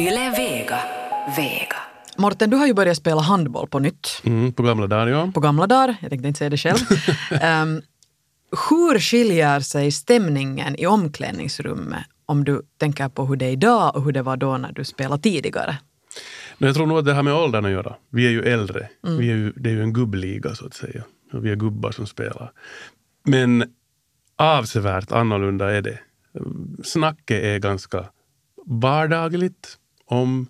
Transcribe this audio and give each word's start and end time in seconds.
Yle 0.00 0.30
Vega. 0.36 0.78
Vega. 1.36 1.76
Morten, 2.16 2.50
du 2.50 2.56
har 2.56 2.66
ju 2.66 2.74
börjat 2.74 2.96
spela 2.96 3.20
handboll 3.20 3.68
på 3.68 3.78
nytt. 3.78 4.22
Mm, 4.24 4.52
på 4.52 4.62
gamla 4.62 4.86
dagar, 4.86 5.06
ja. 5.06 5.30
På 5.34 5.40
gamla 5.40 5.66
dagar, 5.66 5.96
jag 6.00 6.10
tänkte 6.10 6.28
inte 6.28 6.38
säga 6.38 6.50
det 6.50 6.56
själv. 6.56 6.78
um, 7.30 7.82
hur 8.70 8.98
skiljer 8.98 9.60
sig 9.60 9.92
stämningen 9.92 10.76
i 10.76 10.86
omklädningsrummet 10.86 12.04
om 12.26 12.44
du 12.44 12.62
tänker 12.78 13.08
på 13.08 13.26
hur 13.26 13.36
det 13.36 13.46
är 13.46 13.50
idag 13.50 13.96
och 13.96 14.04
hur 14.04 14.12
det 14.12 14.22
var 14.22 14.36
då 14.36 14.56
när 14.56 14.72
du 14.72 14.84
spelade 14.84 15.22
tidigare? 15.22 15.76
Men 16.58 16.66
jag 16.66 16.76
tror 16.76 16.86
nog 16.86 16.98
att 16.98 17.04
det 17.04 17.12
har 17.12 17.22
med 17.22 17.34
åldern 17.34 17.64
att 17.64 17.70
göra. 17.70 17.96
Vi 18.10 18.26
är 18.26 18.30
ju 18.30 18.42
äldre. 18.42 18.88
Mm. 19.06 19.18
Vi 19.18 19.30
är 19.30 19.36
ju, 19.36 19.52
det 19.52 19.70
är 19.70 19.74
ju 19.74 19.82
en 19.82 19.92
gubbliga 19.92 20.54
så 20.54 20.66
att 20.66 20.74
säga. 20.74 21.02
Och 21.32 21.44
vi 21.44 21.50
är 21.50 21.56
gubbar 21.56 21.90
som 21.90 22.06
spelar. 22.06 22.52
Men 23.24 23.64
avsevärt 24.36 25.12
annorlunda 25.12 25.70
är 25.70 25.82
det. 25.82 25.98
Snacket 26.84 27.42
är 27.42 27.58
ganska 27.58 28.04
vardagligt 28.66 29.76
om 30.10 30.46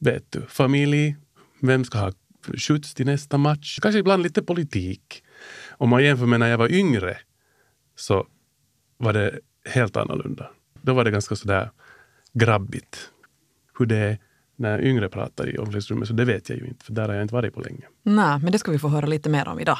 vet 0.00 0.32
du, 0.32 0.42
familj, 0.48 1.16
vem 1.60 1.84
ska 1.84 1.98
ha 1.98 2.12
skjuts 2.56 2.94
till 2.94 3.06
nästa 3.06 3.38
match. 3.38 3.78
Kanske 3.82 3.98
ibland 3.98 4.22
lite 4.22 4.42
politik. 4.42 5.22
Om 5.70 5.88
man 5.88 6.04
jämför 6.04 6.26
med 6.26 6.40
när 6.40 6.48
jag 6.48 6.58
var 6.58 6.72
yngre 6.72 7.16
så 7.96 8.26
var 8.96 9.12
det 9.12 9.38
helt 9.64 9.96
annorlunda. 9.96 10.50
Då 10.82 10.94
var 10.94 11.04
det 11.04 11.10
ganska 11.10 11.36
sådär 11.36 11.70
grabbigt. 12.32 13.10
Hur 13.78 13.86
det 13.86 13.96
är 13.96 14.18
när 14.56 14.80
yngre 14.80 15.08
pratar 15.08 15.48
i 15.48 15.58
omklädningsrummet, 15.58 16.08
så 16.08 16.14
det 16.14 16.24
vet 16.24 16.48
jag 16.48 16.58
ju 16.58 16.66
inte, 16.66 16.84
för 16.84 16.92
där 16.92 17.08
har 17.08 17.14
jag 17.14 17.22
inte 17.22 17.34
varit 17.34 17.54
på 17.54 17.60
länge. 17.60 17.84
Nej, 18.02 18.38
men 18.42 18.52
det 18.52 18.58
ska 18.58 18.72
vi 18.72 18.78
få 18.78 18.88
höra 18.88 19.06
lite 19.06 19.30
mer 19.30 19.48
om 19.48 19.60
idag. 19.60 19.78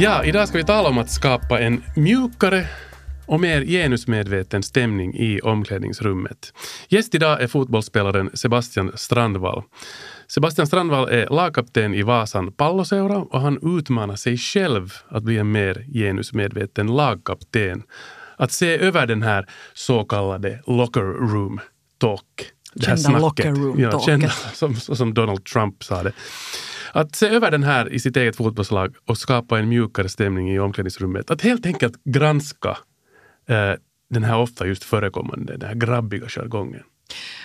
Ja, 0.00 0.24
idag 0.24 0.48
ska 0.48 0.58
vi 0.58 0.64
tala 0.64 0.88
om 0.88 0.98
att 0.98 1.10
skapa 1.10 1.60
en 1.60 1.82
mjukare 1.96 2.66
och 3.26 3.40
mer 3.40 3.64
genusmedveten 3.64 4.62
stämning 4.62 5.14
i 5.14 5.40
omklädningsrummet. 5.40 6.52
Gäst 6.88 7.14
idag 7.14 7.42
är 7.42 7.46
fotbollsspelaren 7.46 8.30
Sebastian 8.34 8.92
Strandvall. 8.94 9.62
Sebastian 10.26 10.66
Strandvall 10.66 11.08
är 11.08 11.26
lagkapten 11.26 11.94
i 11.94 12.02
Vasan 12.02 12.52
palloseura 12.52 13.16
och 13.16 13.40
han 13.40 13.78
utmanar 13.78 14.16
sig 14.16 14.36
själv 14.36 14.92
att 15.08 15.22
bli 15.22 15.38
en 15.38 15.52
mer 15.52 15.86
genusmedveten 15.92 16.86
lagkapten. 16.86 17.82
Att 18.36 18.52
se 18.52 18.78
över 18.78 19.06
den 19.06 19.22
här 19.22 19.46
så 19.74 20.04
kallade 20.04 20.62
locker 20.66 21.02
room 21.02 21.60
talk. 21.98 22.22
Det 22.74 22.86
här 22.86 22.96
kända 22.96 23.18
locker 23.18 23.52
room 23.52 23.80
ja, 23.80 24.00
kända, 24.00 24.28
som, 24.54 24.76
som 24.76 25.14
Donald 25.14 25.44
Trump 25.44 25.84
sa 25.84 26.02
det. 26.02 26.12
Att 26.98 27.16
se 27.16 27.28
över 27.28 27.50
den 27.50 27.62
här 27.62 27.92
i 27.92 27.98
sitt 27.98 28.16
eget 28.16 28.36
fotbollslag 28.36 28.96
och 29.06 29.18
skapa 29.18 29.58
en 29.58 29.68
mjukare 29.68 30.08
stämning 30.08 30.50
i 30.50 30.58
omklädningsrummet. 30.58 31.30
Att 31.30 31.42
helt 31.42 31.66
enkelt 31.66 32.04
granska 32.04 32.78
eh, 33.48 33.72
den 34.10 34.24
här 34.24 34.38
ofta 34.38 34.66
just 34.66 34.84
förekommande, 34.84 35.56
den 35.56 35.68
här 35.68 35.74
grabbiga 35.76 36.28
jargongen. 36.28 36.82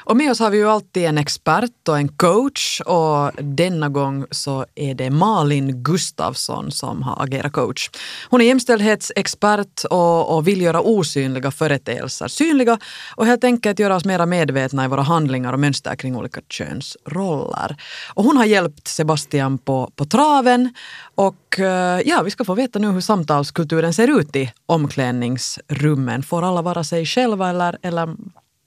Och 0.06 0.17
med 0.17 0.31
oss 0.31 0.39
har 0.39 0.50
vi 0.50 0.58
ju 0.58 0.69
alltid 0.69 1.06
en 1.06 1.17
expert 1.17 1.88
och 1.88 1.97
en 1.97 2.08
coach 2.08 2.81
och 2.81 3.31
denna 3.44 3.89
gång 3.89 4.25
så 4.31 4.66
är 4.75 4.95
det 4.95 5.09
Malin 5.09 5.83
Gustafsson 5.83 6.72
som 6.72 7.03
har 7.03 7.23
agerat 7.23 7.52
coach. 7.53 7.89
Hon 8.30 8.41
är 8.41 8.45
jämställdhetsexpert 8.45 9.84
och, 9.90 10.35
och 10.35 10.47
vill 10.47 10.62
göra 10.62 10.81
osynliga 10.81 11.52
företeelser 11.52 12.28
synliga 12.28 12.79
och 13.16 13.25
helt 13.25 13.44
enkelt 13.44 13.79
göra 13.79 13.96
oss 13.96 14.06
mera 14.06 14.25
medvetna 14.25 14.85
i 14.85 14.88
våra 14.88 15.02
handlingar 15.02 15.53
och 15.53 15.59
mönster 15.59 15.96
kring 15.96 16.16
olika 16.16 16.41
könsroller. 16.50 17.75
Och 18.13 18.23
hon 18.23 18.38
har 18.38 18.46
hjälpt 18.46 18.88
Sebastian 18.88 19.57
på, 19.57 19.91
på 19.96 20.06
traven 20.06 20.73
och 21.16 21.59
eh, 21.59 22.02
ja, 22.06 22.22
vi 22.22 22.31
ska 22.31 22.46
få 22.46 22.53
veta 22.53 22.79
nu 22.79 22.91
hur 22.91 23.02
samtalskulturen 23.02 23.94
ser 23.94 24.19
ut 24.19 24.35
i 24.35 24.52
omklädningsrummen. 24.66 26.23
Får 26.23 26.44
alla 26.44 26.62
vara 26.62 26.84
sig 26.84 27.06
själva 27.06 27.50
eller, 27.50 27.78
eller 27.81 28.16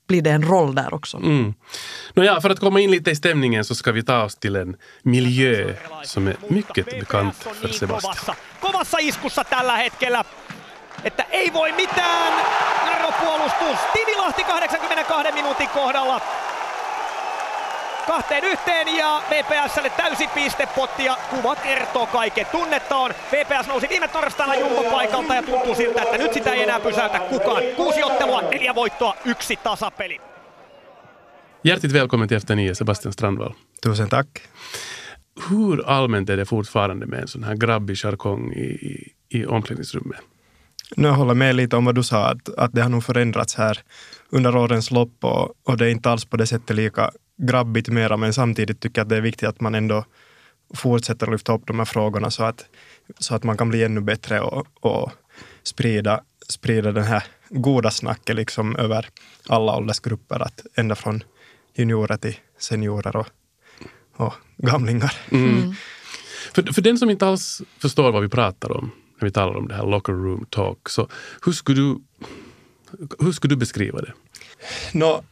blir 0.06 0.22
det 0.22 0.30
en 0.30 0.42
roll 0.42 0.74
där 0.74 0.94
också. 0.94 1.16
Mm. 1.16 1.54
Nåja, 2.14 2.40
för 2.40 2.50
att 2.50 2.60
komma 2.60 2.80
in 2.80 2.90
lite 2.90 3.10
i 3.10 3.16
stämningen 3.16 3.64
så 3.64 3.74
ska 3.74 3.92
vi 3.92 4.02
ta 4.02 4.22
oss 4.22 4.36
till 4.36 4.56
en 4.56 4.76
miljö 5.02 5.74
som 6.04 6.28
är 6.28 6.36
mycket 6.48 6.86
bekant 6.86 7.36
för 7.60 7.68
Sebastian. 7.68 8.36
Kovassa 8.60 8.98
iskussa 8.98 9.44
tällä 9.44 9.76
hetkellä. 9.76 10.24
Että 11.04 11.24
ei 11.30 11.52
voi 11.52 11.72
mitään. 11.72 12.32
Narro 12.86 13.12
puolustus. 13.12 13.78
Tivilahti 13.92 14.44
82 14.44 15.32
minuutin 15.32 15.68
kohdalla 15.68 16.20
kahteen 18.06 18.44
yhteen 18.44 18.96
ja 18.96 19.22
VPSlle 19.30 19.90
täysi 19.90 20.26
pistepotti 20.34 21.04
ja 21.04 21.16
kuvat 21.30 21.60
kertoo 21.60 22.06
kaiken. 22.06 22.46
Tunnetta 22.46 22.96
on. 22.96 23.10
VPS 23.32 23.66
nousi 23.68 23.88
viime 23.88 24.08
torstaina 24.08 24.54
Jumbo-paikalta 24.54 25.34
ja 25.34 25.42
tuntuu 25.42 25.74
siltä, 25.74 26.02
että 26.02 26.18
nyt 26.18 26.32
sitä 26.32 26.52
ei 26.52 26.62
enää 26.62 26.80
pysäytä 26.80 27.18
kukaan. 27.18 27.62
Kuusi 27.76 28.02
ottelua, 28.02 28.42
neljä 28.42 28.74
voittoa, 28.74 29.16
yksi 29.24 29.56
tasapeli. 29.56 30.20
Hjärtligt 31.64 31.92
välkommen 31.92 32.28
till 32.28 32.36
Efter 32.36 32.56
nio, 32.56 32.74
Sebastian 32.74 33.12
Strandvall. 33.12 33.52
Tusen 33.82 34.08
tack. 34.08 34.28
Hur 35.50 35.82
allmänt 35.86 36.30
är 36.30 36.36
det 36.36 36.44
fortfarande 36.44 37.06
med 37.06 37.20
en 37.20 37.28
sån 37.28 37.44
här 37.44 37.56
grabbig 37.56 37.96
jargong 37.96 38.52
i, 38.52 38.64
i, 38.64 39.12
i 39.28 39.46
omklädningsrummet? 39.46 40.20
Nu 40.96 41.08
håller 41.08 41.34
med 41.34 41.54
lite 41.54 41.76
om 41.76 41.84
vad 41.84 41.94
du 41.94 42.02
sa, 42.02 42.26
att, 42.26 42.48
att 42.58 42.72
det 42.72 42.82
har 42.82 42.88
nog 42.88 43.04
förändrats 43.04 43.54
här 43.54 43.78
under 44.30 44.56
årens 44.56 44.90
lopp 44.90 45.24
och, 45.24 45.54
och 45.62 45.76
det 45.76 45.86
är 45.86 45.90
inte 45.90 46.10
alls 46.10 46.24
på 46.24 46.36
det 46.36 46.46
sättet 46.46 46.76
lika 46.76 47.10
grabbigt 47.36 47.88
mera, 47.88 48.16
men 48.16 48.34
samtidigt 48.34 48.80
tycker 48.80 49.00
jag 49.00 49.04
att 49.04 49.08
det 49.08 49.16
är 49.16 49.20
viktigt 49.20 49.48
att 49.48 49.60
man 49.60 49.74
ändå 49.74 50.04
fortsätter 50.74 51.26
att 51.26 51.32
lyfta 51.32 51.54
upp 51.54 51.66
de 51.66 51.78
här 51.78 51.86
frågorna 51.86 52.30
så 52.30 52.44
att, 52.44 52.64
så 53.18 53.34
att 53.34 53.44
man 53.44 53.56
kan 53.56 53.68
bli 53.68 53.84
ännu 53.84 54.00
bättre 54.00 54.40
och, 54.40 54.66
och 54.80 55.12
sprida, 55.62 56.20
sprida 56.48 56.92
den 56.92 57.04
här 57.04 57.24
goda 57.48 57.90
snacket 57.90 58.36
liksom 58.36 58.76
över 58.76 59.08
alla 59.48 59.76
åldersgrupper, 59.76 60.42
att 60.42 60.66
ända 60.74 60.94
från 60.94 61.24
juniorer 61.74 62.16
till 62.16 62.36
seniorer 62.58 63.16
och, 63.16 63.26
och 64.16 64.34
gamlingar. 64.56 65.14
Mm. 65.30 65.58
Mm. 65.58 65.74
För, 66.54 66.72
för 66.72 66.82
den 66.82 66.98
som 66.98 67.10
inte 67.10 67.26
alls 67.26 67.62
förstår 67.78 68.12
vad 68.12 68.22
vi 68.22 68.28
pratar 68.28 68.72
om, 68.72 68.90
när 69.20 69.26
vi 69.26 69.32
talar 69.32 69.56
om 69.56 69.68
det 69.68 69.74
här 69.74 69.86
locker 69.86 70.12
room 70.12 70.46
talk, 70.50 70.88
så 70.88 71.08
hur 71.44 71.52
skulle 71.52 71.80
du, 71.80 71.98
hur 73.18 73.32
skulle 73.32 73.54
du 73.54 73.58
beskriva 73.58 74.00
det? 74.00 74.12
No, 74.92 75.24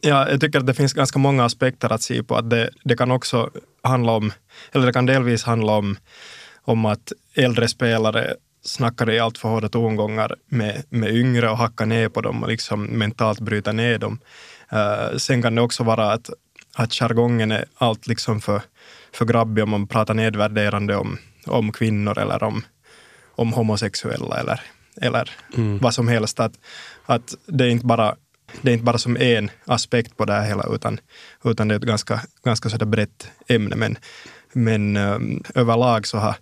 Ja, 0.00 0.30
jag 0.30 0.40
tycker 0.40 0.58
att 0.58 0.66
det 0.66 0.74
finns 0.74 0.92
ganska 0.92 1.18
många 1.18 1.44
aspekter 1.44 1.92
att 1.92 2.02
se 2.02 2.22
på. 2.22 2.36
Att 2.36 2.50
det, 2.50 2.70
det 2.84 2.96
kan 2.96 3.10
också 3.10 3.50
handla 3.82 4.12
om, 4.12 4.32
eller 4.72 4.86
det 4.86 4.92
kan 4.92 5.06
delvis 5.06 5.44
handla 5.44 5.72
om, 5.72 5.96
om 6.62 6.84
att 6.84 7.12
äldre 7.34 7.68
spelare 7.68 8.34
snackar 8.64 9.10
i 9.10 9.18
allt 9.18 9.38
för 9.38 9.48
hårda 9.48 9.68
tongångar 9.68 10.36
med, 10.46 10.82
med 10.88 11.16
yngre 11.16 11.50
och 11.50 11.58
hackar 11.58 11.86
ner 11.86 12.08
på 12.08 12.20
dem 12.20 12.42
och 12.42 12.48
liksom 12.48 12.84
mentalt 12.84 13.40
bryter 13.40 13.72
ner 13.72 13.98
dem. 13.98 14.18
Uh, 14.72 15.16
sen 15.16 15.42
kan 15.42 15.54
det 15.54 15.62
också 15.62 15.84
vara 15.84 16.12
att, 16.12 16.30
att 16.74 16.92
jargongen 16.92 17.52
är 17.52 17.64
allt 17.74 18.06
liksom 18.06 18.40
för, 18.40 18.62
för 19.12 19.24
grabbig 19.24 19.64
om 19.64 19.70
man 19.70 19.86
pratar 19.86 20.14
nedvärderande 20.14 20.96
om, 20.96 21.18
om 21.46 21.72
kvinnor 21.72 22.18
eller 22.18 22.42
om, 22.42 22.64
om 23.34 23.52
homosexuella 23.52 24.40
eller, 24.40 24.60
eller 25.00 25.30
mm. 25.56 25.78
vad 25.78 25.94
som 25.94 26.08
helst. 26.08 26.40
Att, 26.40 26.52
att 27.06 27.34
det 27.46 27.64
är 27.64 27.68
inte 27.68 27.86
bara 27.86 28.16
det 28.62 28.70
är 28.70 28.72
inte 28.72 28.84
bara 28.84 28.98
som 28.98 29.16
en 29.16 29.50
aspekt 29.64 30.16
på 30.16 30.24
det 30.24 30.32
här 30.32 30.46
hela, 30.46 30.66
utan, 30.74 31.00
utan 31.44 31.68
det 31.68 31.74
är 31.74 31.78
ett 31.78 31.84
ganska, 31.84 32.20
ganska 32.44 32.68
sådär 32.68 32.86
brett 32.86 33.28
ämne. 33.48 33.76
Men, 33.76 33.98
men 34.52 34.96
um, 34.96 35.42
överlag 35.54 36.06
så 36.06 36.18
har 36.18 36.36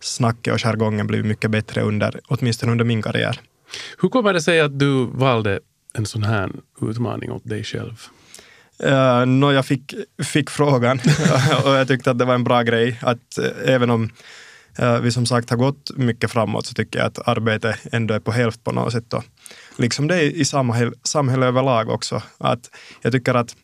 snacket 0.00 0.54
och 0.54 0.60
jargongen 0.60 1.06
blivit 1.06 1.26
mycket 1.26 1.50
bättre 1.50 1.82
under, 1.82 2.20
åtminstone 2.28 2.72
under 2.72 2.84
min 2.84 3.02
karriär. 3.02 3.40
Hur 3.98 4.08
kommer 4.08 4.32
det 4.32 4.40
sig 4.40 4.60
att 4.60 4.78
du 4.78 5.06
valde 5.06 5.60
en 5.94 6.06
sån 6.06 6.22
här 6.22 6.50
utmaning 6.80 7.30
åt 7.30 7.48
dig 7.48 7.64
själv? 7.64 8.06
Uh, 8.84 9.26
no, 9.26 9.52
jag 9.52 9.66
fick, 9.66 9.94
fick 10.22 10.50
frågan 10.50 10.98
och 11.64 11.70
jag 11.70 11.88
tyckte 11.88 12.10
att 12.10 12.18
det 12.18 12.24
var 12.24 12.34
en 12.34 12.44
bra 12.44 12.62
grej. 12.62 12.98
Att 13.02 13.38
uh, 13.38 13.46
även 13.64 13.90
om 13.90 14.10
uh, 14.82 15.00
vi 15.00 15.12
som 15.12 15.26
sagt 15.26 15.50
har 15.50 15.56
gått 15.56 15.90
mycket 15.96 16.30
framåt 16.30 16.66
så 16.66 16.74
tycker 16.74 16.98
jag 16.98 17.06
att 17.06 17.28
arbetet 17.28 17.76
ändå 17.92 18.14
är 18.14 18.20
på 18.20 18.32
hälft 18.32 18.64
på 18.64 18.72
något 18.72 18.92
sätt. 18.92 19.12
Och, 19.12 19.24
liksom 19.76 20.08
det 20.08 20.22
i 20.22 20.44
samhälle, 20.44 20.92
samhälle 21.02 21.46
överlag 21.46 21.88
också. 21.88 22.22
Att 22.38 22.70
jag 23.02 23.12
tycker 23.12 23.34
att, 23.34 23.56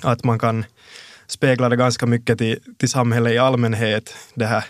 att 0.00 0.24
man 0.24 0.38
kan 0.38 0.64
spegla 1.26 1.68
det 1.68 1.76
ganska 1.76 2.06
mycket 2.06 2.38
till, 2.38 2.58
till 2.76 2.88
samhället 2.88 3.32
i 3.32 3.38
allmänhet, 3.38 4.16
det 4.34 4.46
här 4.46 4.64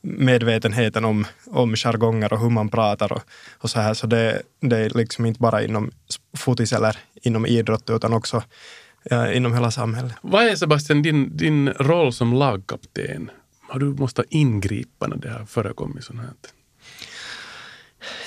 medvetenheten 0.00 1.04
om, 1.04 1.26
om 1.46 1.76
jargonger 1.76 2.32
och 2.32 2.40
hur 2.40 2.50
man 2.50 2.68
pratar 2.68 3.12
och, 3.12 3.22
och 3.58 3.70
så 3.70 3.80
här. 3.80 3.94
Så 3.94 4.06
det, 4.06 4.42
det 4.60 4.78
är 4.78 4.90
liksom 4.90 5.26
inte 5.26 5.40
bara 5.40 5.62
inom 5.62 5.90
fotis 6.36 6.72
eller 6.72 6.98
inom 7.22 7.46
idrott 7.46 7.90
utan 7.90 8.12
också 8.12 8.42
ja, 9.02 9.32
inom 9.32 9.54
hela 9.54 9.70
samhället. 9.70 10.12
Vad 10.22 10.44
är 10.44 10.56
Sebastian 10.56 11.02
din, 11.02 11.36
din 11.36 11.68
roll 11.68 12.12
som 12.12 12.32
lagkapten? 12.32 13.30
har 13.68 13.80
du 13.80 13.86
måste 13.86 14.24
ingripa 14.28 15.06
när 15.06 15.16
det 15.16 15.30
har 15.30 15.44
förekommit 15.44 16.04
sånt 16.04 16.20
här? 16.20 16.30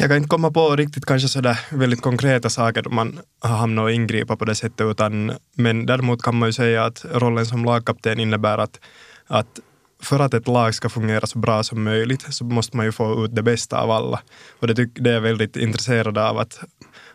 Jag 0.01 0.09
kan 0.09 0.17
inte 0.17 0.29
komma 0.29 0.51
på 0.51 0.75
riktigt 0.75 1.05
kanske 1.05 1.27
sådär 1.27 1.59
väldigt 1.71 2.01
konkreta 2.01 2.49
saker 2.49 2.81
då 2.81 2.89
man 2.89 3.19
har 3.39 3.57
hamnat 3.57 3.83
och 3.83 3.91
ingripa 3.91 4.35
på 4.35 4.45
det 4.45 4.55
sättet, 4.55 4.87
utan, 4.87 5.31
men 5.53 5.85
däremot 5.85 6.21
kan 6.21 6.35
man 6.35 6.49
ju 6.49 6.53
säga 6.53 6.85
att 6.85 7.05
rollen 7.11 7.45
som 7.45 7.65
lagkapten 7.65 8.19
innebär 8.19 8.57
att, 8.57 8.79
att 9.27 9.59
för 10.01 10.19
att 10.19 10.33
ett 10.33 10.47
lag 10.47 10.75
ska 10.75 10.89
fungera 10.89 11.27
så 11.27 11.39
bra 11.39 11.63
som 11.63 11.83
möjligt 11.83 12.33
så 12.33 12.45
måste 12.45 12.77
man 12.77 12.85
ju 12.85 12.91
få 12.91 13.25
ut 13.25 13.35
det 13.35 13.43
bästa 13.43 13.81
av 13.81 13.91
alla. 13.91 14.21
Och 14.59 14.67
det, 14.67 14.75
tyck, 14.75 14.89
det 14.95 15.09
är 15.09 15.13
jag 15.13 15.21
väldigt 15.21 15.57
intresserad 15.57 16.17
av 16.17 16.37
att, 16.37 16.59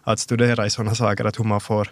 att 0.03 0.19
studera 0.19 0.67
i 0.67 0.71
sådana 0.71 0.95
saker, 0.95 1.25
att 1.25 1.39
hur 1.39 1.45
man 1.45 1.61
får 1.61 1.89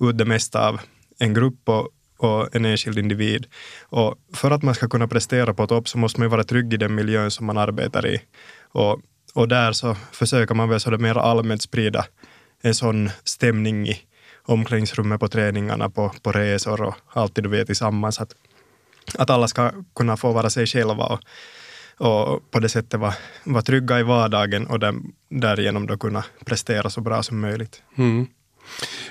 ut 0.00 0.18
det 0.18 0.24
mesta 0.24 0.68
av 0.68 0.80
en 1.18 1.34
grupp 1.34 1.68
och, 1.68 1.88
och 2.18 2.56
en 2.56 2.64
enskild 2.64 2.98
individ. 2.98 3.46
Och 3.82 4.14
för 4.34 4.50
att 4.50 4.62
man 4.62 4.74
ska 4.74 4.88
kunna 4.88 5.08
prestera 5.08 5.54
på 5.54 5.66
topp 5.66 5.88
så 5.88 5.98
måste 5.98 6.20
man 6.20 6.26
ju 6.26 6.30
vara 6.30 6.44
trygg 6.44 6.74
i 6.74 6.76
den 6.76 6.94
miljön 6.94 7.30
som 7.30 7.46
man 7.46 7.58
arbetar 7.58 8.06
i. 8.06 8.20
Och, 8.72 9.00
och 9.34 9.48
där 9.48 9.72
så 9.72 9.94
försöker 10.12 10.54
man 10.54 10.68
väl 10.68 10.80
så 10.80 10.90
mer 10.90 11.18
allmänt 11.18 11.62
sprida 11.62 12.06
en 12.62 12.74
sån 12.74 13.10
stämning 13.24 13.88
i 13.88 14.00
omklädningsrummet 14.42 15.20
på 15.20 15.28
träningarna, 15.28 15.90
på, 15.90 16.12
på 16.22 16.32
resor 16.32 16.82
och 16.82 16.94
alltid 17.08 17.44
du 17.44 17.50
vet 17.50 17.66
tillsammans 17.66 18.20
att, 18.20 18.34
att 19.18 19.30
alla 19.30 19.48
ska 19.48 19.70
kunna 19.94 20.16
få 20.16 20.32
vara 20.32 20.50
sig 20.50 20.66
själva 20.66 21.06
och, 21.06 21.20
och 21.98 22.50
på 22.50 22.60
det 22.60 22.68
sättet 22.68 23.00
vara, 23.00 23.14
var 23.44 23.62
trygga 23.62 24.00
i 24.00 24.02
vardagen 24.02 24.66
och 24.66 24.80
där, 24.80 24.94
därigenom 25.28 25.86
då 25.86 25.96
kunna 25.96 26.24
prestera 26.44 26.90
så 26.90 27.00
bra 27.00 27.22
som 27.22 27.40
möjligt. 27.40 27.82
Mm. 27.96 28.26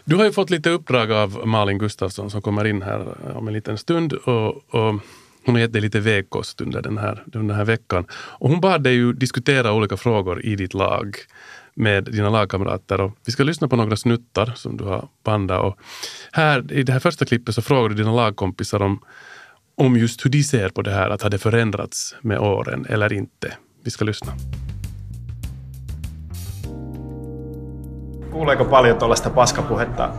Du 0.04 0.16
har 0.16 0.26
ju 0.26 0.32
fått 0.32 0.50
lite 0.50 0.70
uppdrag 0.70 1.12
av 1.12 1.48
Malin 1.48 1.78
Gustafsson 1.78 2.32
som 2.32 2.42
kommer 2.42 2.66
in 2.66 2.82
här 2.82 3.18
om 3.38 3.48
en 3.48 3.54
liten 3.54 3.78
stund. 3.78 4.14
Och, 4.14 4.76
och 4.76 4.96
hon 5.46 5.56
har 5.56 5.60
gett 5.62 5.74
dig 5.74 5.82
lite 5.82 6.00
vägkost 6.00 6.62
under 6.62 6.82
den, 6.82 6.98
här, 6.98 7.24
den 7.26 7.50
här 7.50 7.66
veckan. 7.66 8.06
Och 8.12 8.50
hon 8.50 8.62
bad 8.62 8.84
dig 8.84 8.94
ju 8.94 9.14
diskutera 9.14 9.74
olika 9.74 9.98
frågor 9.98 10.46
i 10.46 10.56
ditt 10.56 10.74
lag 10.74 11.18
med 11.76 12.04
dina 12.04 12.30
lagkamrater. 12.30 13.02
Och 13.02 13.12
vi 13.26 13.32
ska 13.32 13.44
lyssna 13.44 13.68
på 13.68 13.76
några 13.76 13.96
snuttar 13.96 14.54
som 14.56 14.78
du 14.78 14.84
har 14.84 15.08
bandat. 15.24 15.62
Och 15.62 15.78
här, 16.32 16.74
I 16.74 16.84
det 16.84 16.94
här 16.94 17.00
första 17.00 17.26
klippet 17.26 17.56
så 17.56 17.62
frågar 17.62 17.90
du 17.90 17.96
dina 17.96 18.12
lagkompisar 18.12 18.82
om, 18.82 19.00
om 19.76 19.98
just 19.98 20.26
hur 20.26 20.30
de 20.30 20.44
ser 20.44 20.70
på 20.70 20.82
det 20.82 20.92
här 20.92 21.10
att 21.10 21.22
ha 21.22 21.30
det 21.30 21.38
förändrats 21.38 22.16
med 22.22 22.40
åren 22.40 22.86
eller 22.90 23.14
inte. 23.14 23.54
Vi 23.84 23.92
ska 23.92 24.06
lyssna. 24.06 24.34
Kuuleeko 28.32 28.66
paljon 28.66 29.00
tuollaista 29.00 29.30
paskapuhetta 29.30 30.12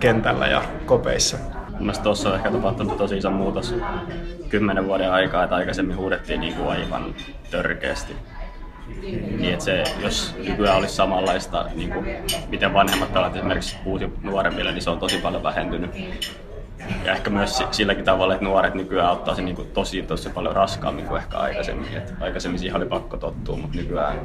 kentällä 0.00 0.48
ja 0.48 0.62
kopeissa? 0.86 1.36
Mielestäni 1.78 2.04
tuossa 2.04 2.28
on 2.28 2.36
ehkä 2.36 2.50
tapahtunut 2.50 2.98
tosi 2.98 3.16
iso 3.16 3.30
muutos 3.30 3.74
kymmenen 4.48 4.86
vuoden 4.86 5.12
aikaa, 5.12 5.44
että 5.44 5.56
aikaisemmin 5.56 5.96
huudettiin 5.96 6.40
niin 6.40 6.54
kuin 6.54 6.68
aivan 6.68 7.14
törkeästi. 7.50 8.16
Niin 9.00 9.52
että 9.52 9.64
se, 9.64 9.84
jos 10.02 10.36
nykyään 10.48 10.76
olisi 10.76 10.94
samanlaista, 10.94 11.66
niin 11.74 11.90
kuin 11.92 12.06
miten 12.48 12.74
vanhemmat 12.74 13.12
pelat 13.12 13.36
esimerkiksi 13.36 13.76
puhuisi 13.84 14.12
nuoremmille, 14.22 14.72
niin 14.72 14.82
se 14.82 14.90
on 14.90 14.98
tosi 14.98 15.18
paljon 15.18 15.42
vähentynyt. 15.42 15.90
Ja 17.04 17.12
ehkä 17.12 17.30
myös 17.30 17.62
silläkin 17.70 18.04
tavalla, 18.04 18.34
että 18.34 18.44
nuoret 18.44 18.74
nykyään 18.74 19.12
ottaa 19.12 19.34
sen 19.34 19.44
niin 19.44 19.56
kuin 19.56 19.68
tosi, 19.68 20.02
tosi 20.02 20.28
paljon 20.28 20.56
raskaammin 20.56 21.06
kuin 21.06 21.20
ehkä 21.20 21.38
aikaisemmin. 21.38 21.96
Et 21.96 22.12
aikaisemmin 22.20 22.58
siihen 22.58 22.76
oli 22.76 22.86
pakko 22.86 23.16
tottua, 23.16 23.56
mutta 23.56 23.76
nykyään 23.76 24.18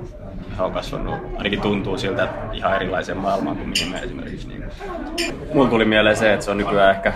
he 0.58 0.64
on 0.64 0.72
kasvanut, 0.72 1.16
ainakin 1.38 1.62
tuntuu 1.62 1.98
siltä, 1.98 2.24
että 2.24 2.40
ihan 2.54 2.76
erilaiseen 2.76 3.18
maailmaan 3.18 3.58
kuin 3.58 3.70
mihin 3.70 3.92
me 3.92 4.00
esimerkiksi. 4.00 4.48
Niin. 4.48 4.64
Mulla 5.54 5.70
tuli 5.70 5.86
mieleen 5.86 6.18
se, 6.18 6.34
että 6.34 6.46
se 6.46 6.52
on 6.52 6.58
nykyään 6.58 6.96
ehkä 6.96 7.14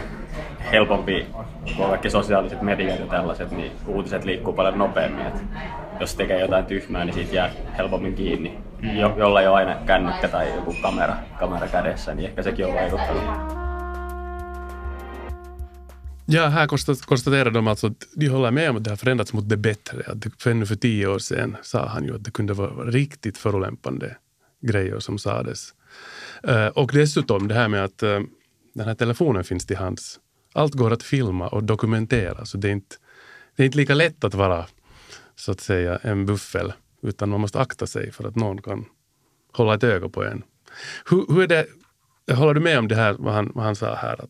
helpompi, 0.72 1.28
kun 1.76 1.86
on 1.86 1.90
kaikki 1.90 2.10
sosiaaliset 2.10 2.62
mediat 2.62 3.00
ja 3.00 3.06
tällaiset, 3.06 3.52
niin 3.52 3.72
uutiset 3.88 4.26
liikkuu 4.26 4.54
paljon 4.54 4.78
nopeammin. 4.78 5.26
Et 5.26 5.44
jos 6.00 6.16
tekee 6.16 6.40
jotain 6.40 6.66
tyhmää, 6.66 7.06
niin 7.06 7.14
siitä 7.14 7.36
jää 7.36 7.52
helpommin 7.78 8.16
kiinni. 8.16 8.58
Jo, 8.82 9.16
jolla 9.18 9.42
ei 9.42 9.48
ole 9.48 9.56
aina 9.56 9.76
kännykkä 9.86 10.28
tai 10.28 10.56
joku 10.56 10.76
kamera, 10.82 11.16
kamera 11.40 11.68
kädessä, 11.68 12.16
niin 12.16 12.30
ehkä 12.30 12.44
sekin 12.44 12.66
on 12.66 12.74
vaikuttanut. 12.74 13.66
Ja, 16.28 16.50
här 16.50 16.68
konstaterar 17.06 17.52
de 17.52 17.68
alltså 17.68 17.88
att 17.88 18.08
de 18.16 18.28
håller 18.28 18.52
med 18.52 18.70
om 18.70 18.78
att 18.78 18.84
det 18.84 18.90
har 18.90 18.98
förändrats 18.98 19.34
mot 19.34 19.50
det 19.50 19.58
bättre. 19.58 20.04
Att 20.08 20.46
ännu 20.46 20.66
för 20.66 20.76
tio 20.76 21.08
år 21.08 21.20
sedan 21.20 21.58
sa 21.62 21.86
han 21.86 22.06
ju 22.06 22.16
att 22.16 22.24
det 22.24 22.32
kunde 22.32 22.54
vara 22.54 22.86
riktigt 22.86 23.38
förolämpande 23.38 24.18
grejer 24.62 25.00
som 25.00 25.18
sades. 25.18 25.74
Uh, 26.48 26.68
och 26.68 26.92
dessutom 26.94 27.48
det 27.48 27.56
här 27.56 27.68
med 27.68 27.84
att 27.84 28.04
uh, 28.04 28.20
den 28.74 28.88
här 28.88 28.96
telefonen 28.96 29.44
finns 29.44 29.66
till 29.66 29.78
hands. 29.78 30.20
Allt 30.56 30.74
går 30.74 30.94
att 30.94 31.04
filma 31.04 31.48
och 31.48 31.64
dokumentera, 31.64 32.46
så 32.46 32.58
det 32.58 32.68
är 32.68 32.72
inte, 32.72 32.96
det 33.56 33.64
är 33.64 33.66
inte 33.66 33.78
lika 33.78 33.94
lätt 33.94 34.24
att 34.24 34.34
vara 34.34 34.66
så 35.36 35.52
att 35.52 35.62
säga 35.62 36.00
en 36.02 36.26
buffel, 36.26 36.74
utan 37.02 37.30
man 37.30 37.42
måste 37.42 37.60
akta 37.60 37.88
sig 37.88 38.12
för 38.12 38.28
att 38.28 38.36
någon 38.36 38.62
kan 38.62 38.86
hålla 39.52 39.74
ett 39.74 39.84
öga 39.84 40.10
på 40.10 40.24
en. 40.24 40.44
Hur, 41.10 41.26
hur 41.34 41.44
är 41.44 41.48
det, 41.48 41.68
håller 42.34 42.54
du 42.54 42.60
med 42.60 42.80
om 42.80 42.88
det 42.88 42.96
här, 42.96 43.16
vad 43.20 43.34
han, 43.34 43.52
vad 43.56 43.66
han 43.66 43.76
sa 43.76 43.96
här? 43.96 44.22
Att 44.22 44.30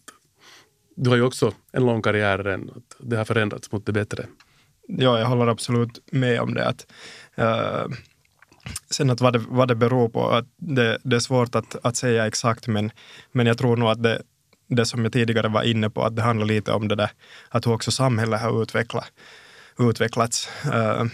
du 0.95 1.09
har 1.09 1.17
ju 1.17 1.23
också 1.23 1.53
en 1.71 1.85
lång 1.85 2.01
karriär 2.01 2.37
redan, 2.37 2.69
att 2.69 2.95
det 2.99 3.17
har 3.17 3.25
förändrats 3.25 3.71
mot 3.71 3.85
det 3.85 3.91
bättre. 3.91 4.25
Ja, 4.87 5.19
jag 5.19 5.25
håller 5.25 5.47
absolut 5.47 5.99
med 6.11 6.41
om 6.41 6.53
det. 6.53 6.67
Att, 6.67 6.87
uh, 7.39 7.95
sen 8.89 9.09
att 9.09 9.21
vad 9.21 9.33
det, 9.33 9.43
vad 9.49 9.67
det 9.67 9.75
beror 9.75 10.09
på, 10.09 10.29
att 10.29 10.45
det, 10.57 10.97
det 11.03 11.15
är 11.15 11.19
svårt 11.19 11.55
att, 11.55 11.75
att 11.85 11.95
säga 11.95 12.27
exakt, 12.27 12.67
men, 12.67 12.91
men 13.31 13.47
jag 13.47 13.57
tror 13.57 13.77
nog 13.77 13.89
att 13.89 14.03
det, 14.03 14.21
det 14.67 14.85
som 14.85 15.03
jag 15.03 15.13
tidigare 15.13 15.47
var 15.47 15.63
inne 15.63 15.89
på, 15.89 16.03
att 16.03 16.15
det 16.15 16.21
handlar 16.21 16.45
lite 16.45 16.71
om 16.71 16.87
det 16.87 16.95
där 16.95 17.11
att 17.49 17.67
hur 17.67 17.73
också 17.73 17.91
samhället 17.91 18.41
har 18.41 18.61
utvecklat, 18.63 19.11
utvecklats. 19.79 20.49
Eh, 20.65 21.05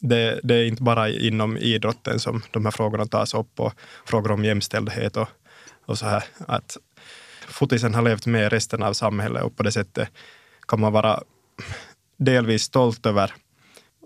det, 0.00 0.40
det, 0.42 0.54
är 0.54 0.64
inte 0.64 0.82
bara 0.82 1.08
inom 1.08 1.56
idrotten 1.56 2.20
som 2.20 2.42
de 2.50 2.64
här 2.64 2.72
frågorna 2.72 3.06
tas 3.06 3.34
upp 3.34 3.60
och 3.60 3.72
frågor 4.04 4.30
om 4.32 4.44
jämställdhet 4.44 5.16
och, 5.16 5.28
och 5.86 5.98
så 5.98 6.06
här. 6.06 6.24
Att 6.46 6.76
fotisen 7.48 7.94
har 7.94 8.02
levt 8.02 8.26
med 8.26 8.52
resten 8.52 8.82
av 8.82 8.92
samhället 8.92 9.42
och 9.42 9.56
på 9.56 9.62
det 9.62 9.72
sättet 9.72 10.08
kan 10.68 10.80
man 10.80 10.92
vara 10.92 11.22
delvis 12.16 12.62
stolt 12.62 13.06
över 13.06 13.32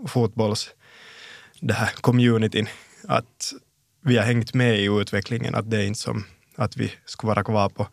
fotbolls 0.06 0.70
det 1.60 1.74
här 1.74 1.90
communityn. 2.00 2.68
Att 3.08 3.52
vi 4.00 4.16
har 4.16 4.24
hängt 4.24 4.54
med 4.54 4.80
i 4.80 4.84
utvecklingen, 4.84 5.54
att 5.54 5.70
det 5.70 5.76
är 5.76 5.86
inte 5.86 6.00
som 6.00 6.24
att 6.56 6.76
vi 6.76 6.92
skulle 7.04 7.28
vara 7.28 7.44
kvar 7.44 7.68
på, 7.68 7.88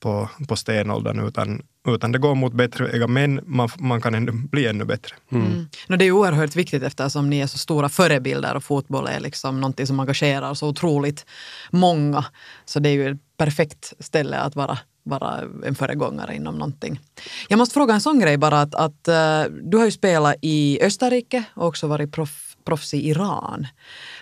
på, 0.00 0.28
på 0.48 0.56
stenåldern, 0.56 1.26
utan, 1.26 1.62
utan 1.88 2.12
det 2.12 2.18
går 2.18 2.34
mot 2.34 2.52
bättre 2.52 3.06
men 3.08 3.40
man, 3.46 3.68
man 3.78 4.00
kan 4.00 4.14
ändå 4.14 4.32
bli 4.32 4.66
ännu 4.66 4.84
bättre. 4.84 5.16
Mm. 5.32 5.46
Mm. 5.46 5.68
No, 5.86 5.96
det 5.96 6.04
är 6.04 6.12
oerhört 6.12 6.56
viktigt 6.56 6.82
eftersom 6.82 7.30
ni 7.30 7.40
är 7.40 7.46
så 7.46 7.58
stora 7.58 7.88
förebilder 7.88 8.56
och 8.56 8.64
fotboll 8.64 9.06
är 9.06 9.20
liksom 9.20 9.60
någonting 9.60 9.86
som 9.86 10.00
engagerar 10.00 10.54
så 10.54 10.68
otroligt 10.68 11.26
många. 11.70 12.24
Så 12.64 12.80
det 12.80 12.88
är 12.88 12.92
ju 12.92 13.08
ett 13.10 13.36
perfekt 13.36 13.92
ställe 13.98 14.38
att 14.38 14.56
vara 14.56 14.78
vara 15.08 15.44
en 15.64 15.74
föregångare 15.74 16.34
inom 16.34 16.54
någonting. 16.54 17.00
Jag 17.48 17.58
måste 17.58 17.74
fråga 17.74 17.94
en 17.94 18.00
sån 18.00 18.20
grej 18.20 18.36
bara 18.36 18.60
att, 18.60 18.74
att 18.74 19.08
uh, 19.08 19.54
du 19.62 19.76
har 19.76 19.84
ju 19.84 19.90
spelat 19.90 20.36
i 20.42 20.78
Österrike 20.82 21.44
och 21.54 21.66
också 21.66 21.86
varit 21.86 22.12
proff, 22.12 22.56
proffs 22.64 22.94
i 22.94 23.08
Iran. 23.08 23.66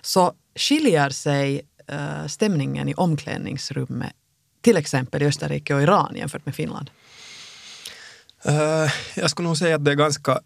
Så 0.02 0.32
skiljer 0.54 1.10
sig 1.10 1.62
uh, 1.92 2.26
stämningen 2.26 2.88
i 2.88 2.94
omklädningsrummet 2.94 4.12
till 4.66 4.76
exempel 4.76 5.22
i 5.22 5.26
Österrike 5.26 5.74
och 5.74 5.82
Iran 5.82 6.16
jämfört 6.16 6.46
med 6.46 6.54
Finland? 6.54 6.90
Uh, 8.48 8.90
jag 9.16 9.30
skulle 9.30 9.48
nog 9.48 9.56
säga 9.56 9.76
att 9.76 9.84
det 9.84 9.90
är 9.90 9.94
ganska 9.94 10.40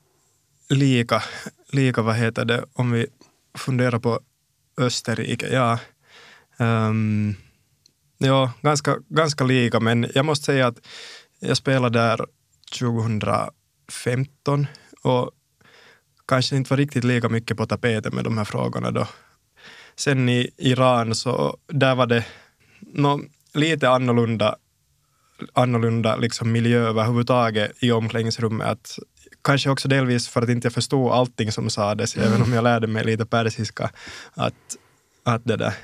lika, 0.68 1.22
lika 1.72 2.02
vad 2.02 2.16
heter 2.16 2.44
det, 2.44 2.64
om 2.72 2.90
vi 2.90 3.06
funderar 3.58 3.98
på 3.98 4.20
Österrike. 4.78 5.48
Ja, 5.52 5.78
um, 6.58 7.34
ja 8.18 8.52
ganska, 8.62 8.96
ganska 9.08 9.44
lika, 9.44 9.80
men 9.80 10.10
jag 10.14 10.24
måste 10.24 10.44
säga 10.44 10.66
att 10.66 10.78
jag 11.38 11.56
spelade 11.56 11.98
där 11.98 12.26
2015 12.78 14.66
och 15.02 15.30
kanske 16.28 16.56
inte 16.56 16.70
var 16.70 16.76
riktigt 16.76 17.04
lika 17.04 17.28
mycket 17.28 17.56
på 17.56 17.66
tapeten 17.66 18.14
med 18.14 18.24
de 18.24 18.38
här 18.38 18.44
frågorna 18.44 18.90
då. 18.90 19.06
Sen 19.96 20.28
i 20.28 20.50
Iran 20.56 21.14
så 21.14 21.58
där 21.66 21.94
var 21.94 22.06
det 22.06 22.24
no, 22.80 23.20
lite 23.54 23.88
annorlunda, 23.88 24.56
annorlunda 25.52 26.16
liksom 26.16 26.52
miljö 26.52 26.88
överhuvudtaget 26.88 27.72
i 27.80 27.92
omklädningsrummet. 27.92 28.66
Att, 28.66 28.98
kanske 29.42 29.70
också 29.70 29.88
delvis 29.88 30.28
för 30.28 30.42
att 30.42 30.48
inte 30.48 30.66
jag 30.66 30.72
förstod 30.72 31.12
allting 31.12 31.52
som 31.52 31.70
sades, 31.70 32.16
mm. 32.16 32.28
även 32.28 32.42
om 32.42 32.52
jag 32.52 32.64
lärde 32.64 32.86
mig 32.86 33.04
lite 33.04 33.26
persiska. 33.26 33.90
Att, 34.34 34.76
att 35.24 35.44
det 35.44 35.56
där, 35.56 35.74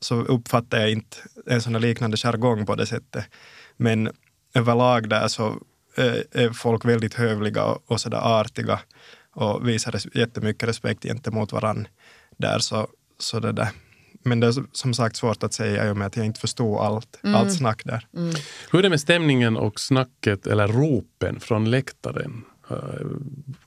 så 0.00 0.14
uppfattar 0.14 0.80
jag 0.80 0.90
inte 0.90 1.16
en 1.46 1.62
sån 1.62 1.80
liknande 1.80 2.16
jargong 2.16 2.66
på 2.66 2.74
det 2.74 2.86
sättet. 2.86 3.24
Men 3.76 4.10
överlag 4.54 5.08
där 5.08 5.28
så 5.28 5.58
är 6.32 6.52
folk 6.52 6.84
väldigt 6.84 7.14
hövliga 7.14 7.64
och, 7.64 7.82
och 7.86 8.00
sådär 8.00 8.40
artiga 8.40 8.80
och 9.34 9.68
visar 9.68 10.18
jättemycket 10.18 10.68
respekt 10.68 11.02
gentemot 11.02 11.52
varandra 11.52 11.90
där. 12.36 12.58
Så, 12.58 12.88
så 13.18 13.40
det 13.40 13.52
där. 13.52 13.68
Men 14.24 14.40
det 14.40 14.46
är 14.46 14.54
som 14.72 14.94
sagt 14.94 15.16
svårt 15.16 15.42
att 15.42 15.52
säga 15.52 15.88
i 15.88 15.90
och 15.90 15.96
med 15.96 16.06
att 16.06 16.16
jag 16.16 16.26
inte 16.26 16.40
förstod 16.40 16.78
allt, 16.78 17.20
mm. 17.22 17.34
allt 17.34 17.52
snack 17.52 17.82
där. 17.84 18.06
Mm. 18.16 18.34
Hur 18.70 18.78
är 18.78 18.82
det 18.82 18.90
med 18.90 19.00
stämningen 19.00 19.56
och 19.56 19.80
snacket 19.80 20.46
eller 20.46 20.68
ropen 20.68 21.40
från 21.40 21.70
läktaren? 21.70 22.44
Uh, 22.70 22.78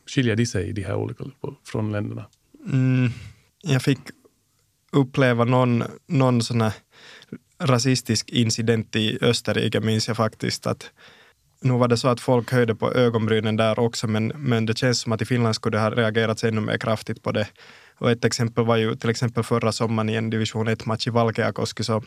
skiljer 0.08 0.36
de 0.36 0.46
sig, 0.46 0.74
de 0.74 0.84
här 0.84 0.96
olika, 0.96 1.24
från 1.66 1.92
länderna? 1.92 2.26
Mm, 2.66 3.10
jag 3.62 3.82
fick 3.82 4.00
uppleva 4.92 5.44
någon, 5.44 5.84
någon 6.08 6.42
sån 6.42 6.62
här 6.62 6.74
rasistisk 7.60 8.30
incident 8.30 8.96
i 8.96 9.18
Österrike, 9.22 9.80
minns 9.80 10.08
jag 10.08 10.18
faktiskt. 10.18 10.68
att 10.68 10.92
nu 11.62 11.74
var 11.74 11.88
det 11.88 11.98
så 11.98 12.08
att 12.08 12.22
folk 12.22 12.52
höjde 12.52 12.76
på 12.76 12.94
ögonbrynen 12.94 13.56
där 13.56 13.80
också, 13.80 14.08
men, 14.08 14.28
men 14.28 14.66
det 14.66 14.78
känns 14.78 15.00
som 15.00 15.12
att 15.12 15.22
i 15.22 15.26
Finland 15.26 15.56
skulle 15.56 15.78
det 15.78 15.82
ha 15.82 15.90
reagerats 15.90 16.44
ännu 16.44 16.62
mer 16.62 16.78
kraftigt 16.78 17.24
på 17.24 17.32
det. 17.32 17.48
Och 17.98 18.12
ett 18.12 18.26
exempel 18.26 18.66
var 18.66 18.78
ju 18.78 18.96
till 18.96 19.10
exempel 19.10 19.44
förra 19.44 19.72
sommaren 19.72 20.10
i 20.10 20.14
en 20.14 20.30
division 20.30 20.70
1-match 20.70 21.08
i 21.08 21.10
Valkeakoski 21.10 21.84
så 21.84 22.04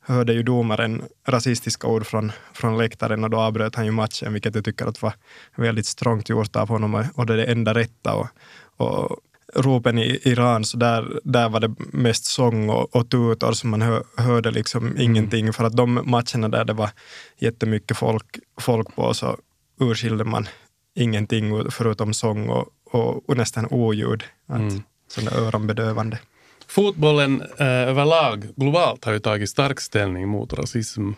hörde 0.00 0.32
ju 0.32 0.42
domaren 0.42 1.02
rasistiska 1.28 1.86
ord 1.86 2.06
från, 2.06 2.32
från 2.52 2.78
läktaren 2.78 3.24
och 3.24 3.30
då 3.30 3.40
avbröt 3.40 3.74
han 3.74 3.84
ju 3.84 3.90
matchen, 3.90 4.32
vilket 4.32 4.54
jag 4.54 4.64
tycker 4.64 4.86
att 4.86 5.02
var 5.02 5.12
väldigt 5.56 5.86
strångt 5.86 6.28
gjort 6.28 6.56
av 6.56 6.68
honom 6.68 7.04
och 7.14 7.26
det 7.26 7.32
är 7.32 7.36
det 7.36 7.44
enda 7.44 7.74
rätta. 7.74 8.14
Och, 8.14 8.28
och 8.76 9.18
ropen 9.54 9.98
i 9.98 10.20
Iran, 10.22 10.64
så 10.64 10.76
där, 10.76 11.20
där 11.24 11.48
var 11.48 11.60
det 11.60 11.74
mest 11.78 12.24
sång 12.24 12.70
och, 12.70 12.96
och 12.96 13.10
tutor 13.10 13.52
som 13.52 13.70
man 13.70 13.82
hör, 13.82 14.04
hörde 14.16 14.50
liksom 14.50 14.86
mm. 14.86 15.00
ingenting. 15.00 15.52
För 15.52 15.64
att 15.64 15.76
de 15.76 15.94
matcherna 15.94 16.48
där 16.48 16.64
det 16.64 16.72
var 16.72 16.90
jättemycket 17.38 17.96
folk, 17.96 18.38
folk 18.60 18.94
på 18.94 19.14
så 19.14 19.36
urskilde 19.80 20.24
man 20.24 20.48
ingenting 20.94 21.70
förutom 21.70 22.14
sång 22.14 22.48
och, 22.48 22.68
och, 22.90 23.28
och 23.28 23.36
nästan 23.36 23.66
oljud. 23.70 24.22
Att, 24.46 24.58
mm. 24.58 24.82
Sådär 25.08 25.36
öronbedövande. 25.36 26.18
Fotbollen 26.66 27.42
eh, 27.58 27.66
överlag 27.66 28.48
globalt 28.56 29.04
har 29.04 29.12
ju 29.12 29.18
tagit 29.18 29.50
stark 29.50 29.80
ställning 29.80 30.28
mot 30.28 30.52
rasism 30.52 31.12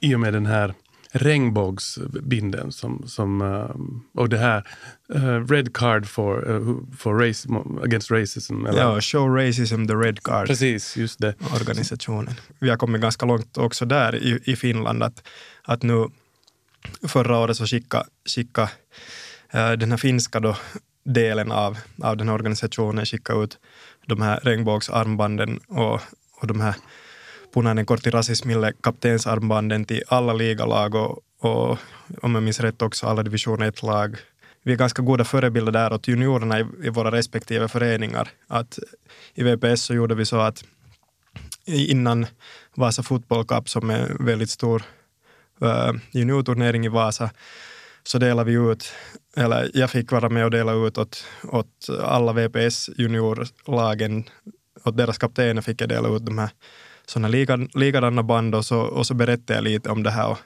i 0.00 0.14
och 0.14 0.20
med 0.20 0.32
den 0.32 0.46
här 0.46 0.74
regnbågsbinden 1.10 2.72
som, 2.72 3.02
som, 3.06 3.42
uh, 3.42 3.70
och 4.14 4.28
det 4.28 4.38
här 4.38 4.68
uh, 5.14 5.46
Red 5.48 5.74
Card 5.74 6.06
for, 6.06 6.50
uh, 6.50 6.76
for 6.98 7.14
race, 7.14 7.48
Against 7.82 8.10
Racism. 8.10 8.66
Eller? 8.66 8.80
Ja, 8.80 9.00
Show 9.00 9.36
Racism 9.36 9.86
the 9.86 9.94
Red 9.94 10.22
Card. 10.22 10.46
Precis, 10.46 10.96
just 10.96 11.20
det. 11.20 11.34
Organisationen. 11.54 12.34
Vi 12.58 12.70
har 12.70 12.76
kommit 12.76 13.00
ganska 13.00 13.26
långt 13.26 13.58
också 13.58 13.84
där 13.84 14.14
i, 14.16 14.40
i 14.44 14.56
Finland 14.56 15.02
att, 15.02 15.28
att 15.62 15.82
nu 15.82 16.08
förra 17.08 17.38
året 17.38 17.56
så 17.56 17.66
skickade 17.66 18.04
skicka, 18.34 18.70
den 19.52 19.90
här 19.90 19.96
finska 19.96 20.40
då, 20.40 20.56
delen 21.06 21.52
av, 21.52 21.78
av 22.02 22.16
den 22.16 22.28
här 22.28 22.34
organisationen 22.34 23.06
skickade 23.06 23.44
ut 23.44 23.58
de 24.06 24.22
här 24.22 24.40
regnbågsarmbanden 24.42 25.58
och, 25.68 26.00
och 26.40 26.46
de 26.46 26.60
här 26.60 26.74
punainen 27.54 27.86
kortti 27.86 28.10
rasismille 28.10 28.72
kaptensarmbanden 28.82 29.84
till 29.84 30.02
alla 30.08 30.32
ligalag 30.32 30.94
och, 30.94 31.18
och 31.40 31.78
om 32.22 32.34
jag 32.34 32.42
minns 32.42 32.60
rätt 32.60 32.82
också 32.82 33.06
alla 33.06 33.22
division 33.22 33.62
1-lag. 33.62 34.16
Vi 34.62 34.72
är 34.72 34.76
ganska 34.76 35.02
goda 35.02 35.24
förebilder 35.24 35.72
där 35.72 35.92
åt 35.92 36.08
juniorerna 36.08 36.60
i, 36.60 36.64
i 36.82 36.88
våra 36.88 37.10
respektive 37.10 37.68
föreningar. 37.68 38.28
Att 38.46 38.78
I 39.34 39.42
VPS 39.42 39.82
så 39.82 39.94
gjorde 39.94 40.14
vi 40.14 40.24
så 40.24 40.40
att 40.40 40.64
innan 41.64 42.26
Vasa 42.74 43.02
Football 43.02 43.44
Cup 43.44 43.68
som 43.68 43.90
är 43.90 43.98
en 43.98 44.26
väldigt 44.26 44.50
stor 44.50 44.82
uh, 45.62 45.92
juniorturnering 46.10 46.86
i 46.86 46.88
Vasa 46.88 47.30
så 48.06 48.18
delade 48.18 48.50
vi 48.50 48.72
ut, 48.72 48.92
eller 49.36 49.70
jag 49.74 49.90
fick 49.90 50.12
vara 50.12 50.28
med 50.28 50.44
och 50.44 50.50
dela 50.50 50.72
ut 50.72 50.98
åt, 50.98 51.24
åt 51.52 51.88
alla 52.02 52.32
VPS 52.32 52.90
juniorlagen, 52.96 54.24
åt 54.84 54.96
deras 54.96 55.18
kaptener 55.18 55.62
fick 55.62 55.80
jag 55.80 55.88
dela 55.88 56.08
ut 56.08 56.26
de 56.26 56.38
här 56.38 56.50
sådana 57.06 57.28
likadana 57.74 58.22
band 58.22 58.54
och 58.54 58.64
så, 58.64 58.80
och 58.80 59.06
så 59.06 59.14
berättade 59.14 59.54
jag 59.54 59.64
lite 59.64 59.90
om 59.90 60.02
det 60.02 60.10
här 60.10 60.30
och, 60.30 60.38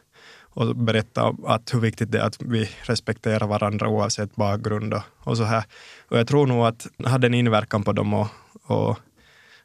och 0.43 0.76
berätta 0.76 1.35
att 1.47 1.75
hur 1.75 1.81
viktigt 1.81 2.12
det 2.12 2.19
är 2.19 2.23
att 2.23 2.43
vi 2.43 2.71
respekterar 2.83 3.47
varandra 3.47 3.88
oavsett 3.88 4.37
bakgrund 4.37 4.95
och, 4.95 5.02
och 5.19 5.37
så 5.37 5.45
här. 5.45 5.64
Och 6.09 6.19
jag 6.19 6.26
tror 6.26 6.47
nog 6.47 6.67
att 6.67 6.87
det 6.97 7.09
hade 7.09 7.26
en 7.26 7.35
inverkan 7.35 7.83
på 7.83 7.93
dem 7.93 8.14
och, 8.14 8.29
och 8.62 8.99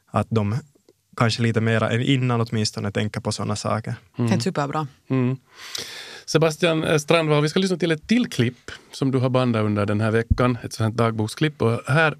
att 0.06 0.26
de 0.30 0.56
kanske 1.16 1.42
lite 1.42 1.60
mer 1.60 1.82
än 1.82 2.02
innan 2.02 2.40
åtminstone 2.40 2.92
tänker 2.92 3.20
på 3.20 3.32
sådana 3.32 3.56
saker. 3.56 3.94
Mm. 4.18 4.30
Det 4.30 4.36
är 4.36 4.40
superbra. 4.40 4.86
Mm. 5.08 5.36
Sebastian 6.28 7.00
Strandvall, 7.00 7.42
vi 7.42 7.48
ska 7.48 7.60
lyssna 7.60 7.76
till 7.76 7.90
ett 7.90 8.08
till 8.08 8.26
klipp 8.30 8.70
som 8.92 9.10
du 9.10 9.18
har 9.18 9.28
bandat 9.28 9.64
under 9.64 9.86
den 9.86 10.00
här 10.00 10.10
veckan, 10.10 10.58
ett 10.62 10.72
sånt 10.72 10.96
dagboksklipp. 10.96 11.62
Och 11.62 11.80
här 11.86 12.16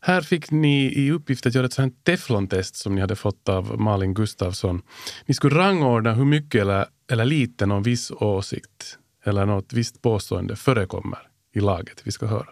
här 0.00 0.20
fick 0.20 0.50
ni 0.50 0.84
i 0.84 1.10
uppgift 1.10 1.46
att 1.46 1.54
göra 1.54 1.66
ett 1.66 1.72
sånt 1.72 2.04
teflontest 2.04 2.76
som 2.76 2.94
ni 2.94 3.00
hade 3.00 3.16
fått 3.16 3.48
av 3.48 3.80
Malin 3.80 4.14
Gustafsson. 4.14 4.82
Ni 5.26 5.34
skulle 5.34 5.56
rangordna 5.56 6.14
hur 6.14 6.24
mycket 6.24 6.60
eller, 6.60 6.86
eller 7.10 7.24
lite 7.24 7.66
någon 7.66 7.82
viss 7.82 8.10
åsikt 8.10 8.98
eller 9.24 9.46
något 9.46 9.72
visst 9.72 10.02
påstående 10.02 10.56
förekommer 10.56 11.18
i 11.54 11.60
laget. 11.60 12.00
Vi 12.04 12.12
ska 12.12 12.26
höra. 12.26 12.48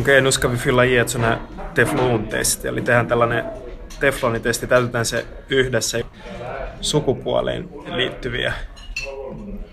Okei, 0.00 0.20
nu 0.20 0.32
ska 0.32 0.48
vi 0.48 0.56
fylla 0.56 0.86
i 0.86 0.96
ett 0.96 1.10
sånt 1.10 1.24
här 1.24 1.38
teflontest. 1.74 2.64
Eli 2.64 2.80
tehdään 2.80 3.08
tällainen 3.08 3.44
teflonitesti, 4.00 4.66
täytetään 4.66 5.04
se 5.04 5.26
yhdessä 5.48 5.98
sukupuoleen 6.80 7.68
liittyviä 7.86 8.52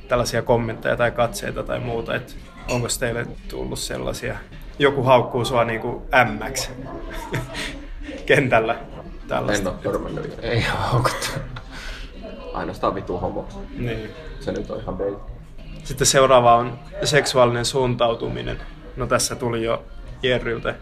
tällaisia 0.08 0.42
kommentteja 0.42 0.98
tai 0.98 1.12
katseita 1.12 1.64
tai 1.64 1.80
muuta. 1.80 2.16
Että 2.16 2.34
onko 2.70 2.88
teille 3.00 3.26
tullut 3.50 3.80
sellaisia? 3.80 4.36
Joku 4.80 5.04
haukkuu 5.04 5.46
sua 5.46 5.64
niin 5.64 5.82
kuin 5.82 6.02
MX 6.26 6.70
kentällä. 8.26 8.76
Tällaista. 9.28 9.70
En 9.70 9.76
ole 9.76 9.84
törmännyt. 9.84 10.40
Ei 10.42 10.62
haukuttu. 10.62 11.28
Ainoastaan 12.54 12.96
vitu 12.96 13.18
homo. 13.18 13.48
Niin. 13.78 14.10
Se 14.40 14.52
nyt 14.52 14.72
on 14.72 14.80
ihan 14.82 14.98
bait. 14.98 15.18
Sitten 15.84 16.08
seuraava 16.08 16.56
on 16.56 16.80
seksuaalinen 17.04 17.66
suuntautuminen. 17.66 18.58
No 18.96 19.08
tässä 19.08 19.36
tuli 19.36 19.64
jo 19.64 19.84
Jerryltä. 20.24 20.76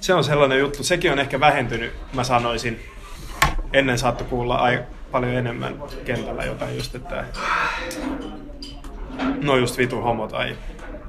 Se 0.00 0.14
on 0.14 0.24
sellainen 0.24 0.58
juttu, 0.58 0.84
sekin 0.84 1.12
on 1.12 1.18
ehkä 1.18 1.40
vähentynyt, 1.40 1.92
mä 2.12 2.24
sanoisin. 2.24 2.80
Ennen 3.72 3.98
saattoi 3.98 4.26
kuulla 4.26 4.56
ai- 4.56 4.82
paljon 5.12 5.34
enemmän 5.34 5.82
kentällä 6.04 6.44
jotain 6.44 6.76
just, 6.76 6.94
että 6.94 7.24
no 9.42 9.56
just 9.56 9.78
vitu 9.78 10.00
homo 10.00 10.28
tai 10.28 10.56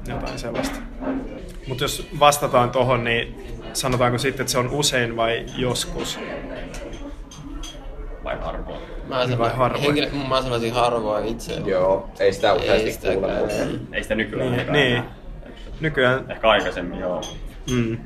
jotain 0.08 0.40
sellaista. 0.40 0.80
Mutta 1.68 1.84
jos 1.84 2.08
vastataan 2.20 2.70
tuohon, 2.72 3.04
niin 3.04 3.36
sanotaanko 3.74 4.18
sitten, 4.18 4.42
että 4.42 4.52
se 4.52 4.58
on 4.58 4.70
usein 4.70 5.16
vai 5.16 5.46
joskus? 5.58 6.20
Vai 8.24 8.38
harvoin? 8.42 8.82
Mä 9.08 9.24
sanon, 9.24 9.40
vai 9.40 9.56
harvoin? 9.56 9.84
Henkilö, 9.84 10.10
mä 10.30 10.42
sanoisin 10.42 10.74
harvoin 10.74 11.26
itse. 11.26 11.54
Joo, 11.54 12.10
ei 12.20 12.34
sitä 12.34 12.54
useasti 12.54 13.08
kuule. 13.14 13.34
Ei 13.94 14.04
sitä 14.04 14.16
nykyään 14.16 14.52
niin, 14.52 14.72
niin. 14.72 15.04
Nykyään... 15.80 16.32
Ehkä 16.32 16.50
aikaisemmin, 16.50 17.00
joo. 17.00 17.22
Mm. 17.72 17.98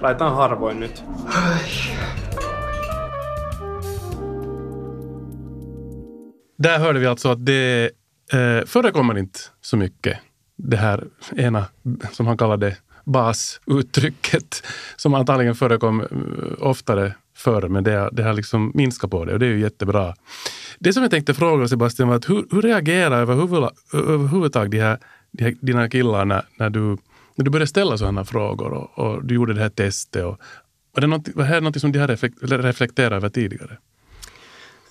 Laitetaan 0.00 0.36
harvoin 0.36 0.80
nyt. 0.80 1.04
Där 6.58 6.78
hörde 6.78 6.98
vi 6.98 7.06
alltså 7.06 7.28
att 7.28 7.46
det 7.46 7.90
eh, 8.32 8.66
förekommer 8.66 9.18
inte 9.18 9.40
så 9.60 9.76
mycket 9.76 10.18
det 10.56 10.76
här 10.76 11.04
ena, 11.36 11.64
som 12.12 12.26
han 12.26 12.38
kallade 12.38 12.76
basuttrycket, 13.04 14.62
som 14.96 15.14
antagligen 15.14 15.54
förekom 15.54 16.00
eh, 16.00 16.06
oftare 16.58 17.14
förr, 17.36 17.68
men 17.68 17.84
det, 17.84 18.08
det 18.12 18.22
har 18.22 18.32
liksom 18.32 18.72
minskat 18.74 19.10
på 19.10 19.24
det 19.24 19.32
och 19.32 19.38
det 19.38 19.46
är 19.46 19.50
ju 19.50 19.60
jättebra. 19.60 20.14
Det 20.78 20.92
som 20.92 21.02
jag 21.02 21.10
tänkte 21.10 21.34
fråga 21.34 21.68
Sebastian 21.68 22.08
var 22.08 22.16
att 22.16 22.30
hur, 22.30 22.46
hur 22.50 22.62
reagerar 22.62 23.20
överhuvudtaget 23.20 24.70
de 24.70 24.80
här, 24.80 24.98
de 25.30 25.44
här, 25.44 25.54
dina 25.60 25.90
killar 25.90 26.24
när, 26.24 26.42
när, 26.58 26.70
du, 26.70 26.80
när 27.34 27.44
du 27.44 27.50
började 27.50 27.66
ställa 27.66 27.98
sådana 27.98 28.24
frågor 28.24 28.72
och, 28.72 28.98
och, 28.98 29.24
du 29.24 29.34
gjorde 29.34 29.54
det 29.54 29.60
här 29.60 29.68
testet? 29.68 30.24
Och, 30.24 30.38
var 30.94 31.00
det 31.00 31.06
något, 31.06 31.28
var 31.34 31.44
här 31.44 31.60
något 31.60 31.80
som 31.80 31.92
de 31.92 31.98
har 31.98 32.62
reflekterat 32.62 33.12
över 33.12 33.28
tidigare? 33.28 33.78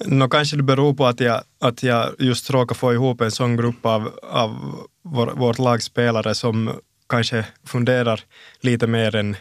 No 0.06 0.30
kanske 0.30 0.58
det 0.58 0.64
beror 0.64 0.94
på 0.94 1.06
att 1.06 1.20
jag, 1.20 1.44
att 1.60 1.84
jag 1.84 2.16
just 2.20 2.50
råkar 2.50 2.76
få 2.76 2.94
ihop 2.94 3.22
en 3.22 3.32
sån 3.32 3.56
grupp 3.56 3.86
av, 3.86 4.20
av 4.24 4.76
vår, 5.04 5.28
vårt 5.28 5.60
lags 5.60 5.86
spelare 5.86 6.36
som 6.36 6.72
kanske 7.10 7.46
funderar 7.66 8.22
lite 8.60 8.88
mer 8.88 9.16
än, 9.16 9.36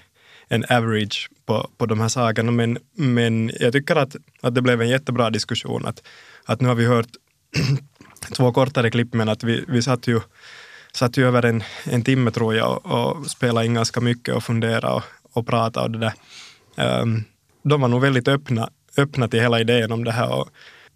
än 0.48 0.64
average 0.70 1.30
på, 1.46 1.70
på 1.78 1.86
de 1.86 2.00
här 2.00 2.08
sakerna. 2.08 2.52
Men, 2.52 2.78
men 2.94 3.50
jag 3.60 3.72
tycker 3.72 3.96
att, 3.96 4.16
att 4.42 4.54
det 4.54 4.62
blev 4.62 4.82
en 4.82 4.88
jättebra 4.88 5.30
diskussion. 5.30 5.86
Att, 5.86 6.02
att 6.44 6.60
nu 6.60 6.68
har 6.68 6.74
vi 6.74 6.86
hört 6.86 7.10
två 8.32 8.52
kortare 8.52 8.90
klipp, 8.90 9.14
men 9.14 9.28
att 9.28 9.44
vi, 9.44 9.64
vi 9.68 9.82
satt 9.82 10.06
ju, 10.06 10.20
satt 10.92 11.16
ju 11.16 11.26
över 11.26 11.44
en, 11.44 11.62
en 11.84 12.02
timme 12.02 12.30
tror 12.30 12.54
jag 12.54 12.86
och, 12.86 13.16
och 13.16 13.26
spelade 13.26 13.66
in 13.66 13.74
ganska 13.74 14.00
mycket 14.00 14.34
och 14.34 14.44
funderade 14.44 14.86
och, 14.86 15.02
och 15.32 15.46
pratade 15.46 15.84
och 15.84 15.90
det 15.90 15.98
där. 15.98 16.12
Um, 17.02 17.24
de 17.62 17.80
var 17.80 17.88
nog 17.88 18.00
väldigt 18.00 18.28
öppna 18.28 18.70
öppna 18.96 19.28
till 19.28 19.40
hela 19.40 19.60
idén 19.60 19.92
om 19.92 20.04
det 20.04 20.12
här. 20.12 20.32
Och 20.32 20.48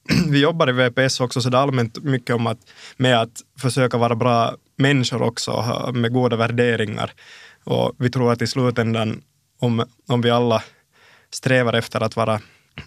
vi 0.31 0.41
jobbar 0.41 0.69
i 0.69 0.73
VPS 0.73 1.21
också 1.21 1.41
så 1.41 1.51
det 1.51 1.57
är 1.57 1.63
allmänt 1.63 2.05
mycket 2.05 2.37
om 2.37 2.47
att, 2.47 2.59
med 2.97 3.21
att 3.21 3.41
försöka 3.59 3.97
vara 3.99 4.15
bra 4.15 4.55
människor 4.77 5.23
också, 5.23 5.91
med 5.95 6.13
goda 6.13 6.37
värderingar. 6.37 7.13
Och 7.65 7.93
vi 7.99 8.11
tror 8.11 8.33
att 8.33 8.43
i 8.43 8.47
slutändan, 8.47 9.23
om, 9.61 9.85
om 10.09 10.21
vi 10.21 10.31
alla 10.31 10.63
strävar 11.31 11.73
efter 11.73 12.01
att 12.01 12.17
vara 12.17 12.41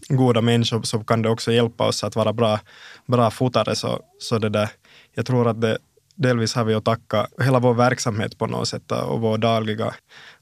goda 0.09 0.41
människor 0.41 0.81
så 0.83 1.03
kan 1.03 1.21
det 1.21 1.29
också 1.29 1.51
hjälpa 1.51 1.87
oss 1.87 2.03
att 2.03 2.15
vara 2.15 2.33
bra, 2.33 2.59
bra 3.05 3.31
fotare. 3.31 3.75
Så, 3.75 3.99
så 4.19 4.37
det 4.37 4.49
där, 4.49 4.69
jag 5.13 5.25
tror 5.25 5.47
att 5.47 5.61
det 5.61 5.77
delvis 6.15 6.55
har 6.55 6.63
vi 6.63 6.73
att 6.73 6.85
tacka 6.85 7.27
hela 7.39 7.59
vår 7.59 7.73
verksamhet 7.73 8.37
på 8.37 8.47
något 8.47 8.67
sätt 8.67 8.91
och 8.91 9.21
vår 9.21 9.37
dagliga 9.37 9.93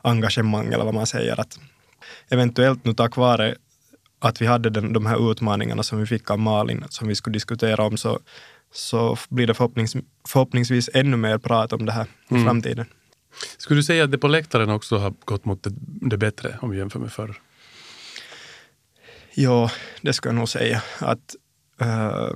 engagemang 0.02 0.74
eller 0.74 0.86
vad 0.86 0.94
man 0.94 1.08
säger. 1.08 1.40
Att 1.40 1.60
eventuellt 2.30 2.86
nu 2.86 2.94
tack 2.94 3.18
vare 3.18 3.56
att 4.22 4.42
vi 4.42 4.46
hade 4.46 4.70
den, 4.70 4.94
de 4.94 5.06
här 5.06 5.32
utmaningarna 5.32 5.84
som 5.84 6.00
vi 6.00 6.06
fick 6.06 6.32
av 6.32 6.40
Malin 6.40 6.86
som 6.90 7.08
vi 7.08 7.16
skulle 7.16 7.34
diskutera 7.34 7.84
om 7.84 7.98
så, 7.98 8.20
så 8.74 9.18
blir 9.30 9.48
det 9.48 9.54
förhoppnings, 9.54 9.96
förhoppningsvis 10.28 10.90
ännu 10.94 11.18
mer 11.18 11.38
prat 11.38 11.74
om 11.74 11.86
det 11.86 11.92
här 11.92 12.06
i 12.30 12.34
mm. 12.34 12.46
framtiden. 12.46 12.86
Skulle 13.58 13.80
du 13.80 13.84
säga 13.84 14.04
att 14.04 14.12
det 14.12 14.18
på 14.18 14.28
läktaren 14.28 14.70
också 14.70 14.98
har 14.98 15.14
gått 15.26 15.46
mot 15.46 15.64
det, 15.64 15.72
det 16.10 16.18
bättre 16.18 16.58
om 16.62 16.70
vi 16.70 16.78
jämför 16.78 17.00
med 17.00 17.12
förr? 17.12 17.42
Ja, 19.34 19.72
det 20.02 20.14
skulle 20.14 20.34
jag 20.34 20.40
nog 20.40 20.50
säga. 20.50 20.82
Att 21.00 21.36
uh, 21.82 22.30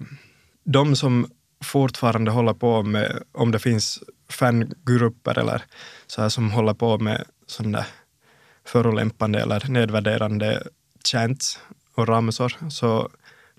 de 0.64 0.96
som 0.96 1.28
fortfarande 1.64 2.32
håller 2.32 2.54
på 2.54 2.84
med, 2.84 3.24
om 3.32 3.52
det 3.52 3.60
finns 3.60 4.04
fangrupper 4.30 5.40
eller 5.40 5.62
så 6.08 6.22
här 6.22 6.30
som 6.30 6.52
håller 6.52 6.74
på 6.74 6.98
med 6.98 7.26
sådana 7.48 7.86
förolämpande 8.66 9.40
eller 9.42 9.70
nedvärderande 9.70 10.68
chants 11.08 11.60
och 11.96 12.08
ramsor, 12.08 12.70
så 12.70 13.10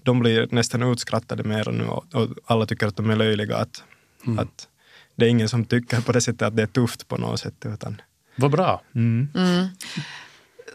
de 0.03 0.21
blir 0.21 0.49
nästan 0.51 0.83
utskrattade 0.83 1.45
mer 1.45 1.71
nu 1.71 1.85
och, 1.87 2.15
och 2.15 2.29
alla 2.45 2.67
tycker 2.67 2.87
att 2.87 2.97
de 2.97 3.11
är 3.11 3.17
löjliga. 3.17 3.57
Att, 3.57 3.85
mm. 4.27 4.39
att 4.39 4.69
det 5.17 5.27
är 5.27 5.29
ingen 5.29 5.49
som 5.49 5.65
tycker 5.65 6.01
på 6.01 6.13
det 6.13 6.21
sättet 6.21 6.43
att 6.43 6.57
det 6.57 6.63
är 6.63 6.67
tufft 6.67 7.09
på 7.09 7.17
något 7.17 7.41
sätt. 7.41 7.55
Utan, 7.65 8.01
Vad 8.37 8.51
bra. 8.51 8.83
Mm. 8.95 9.29
Mm. 9.35 9.67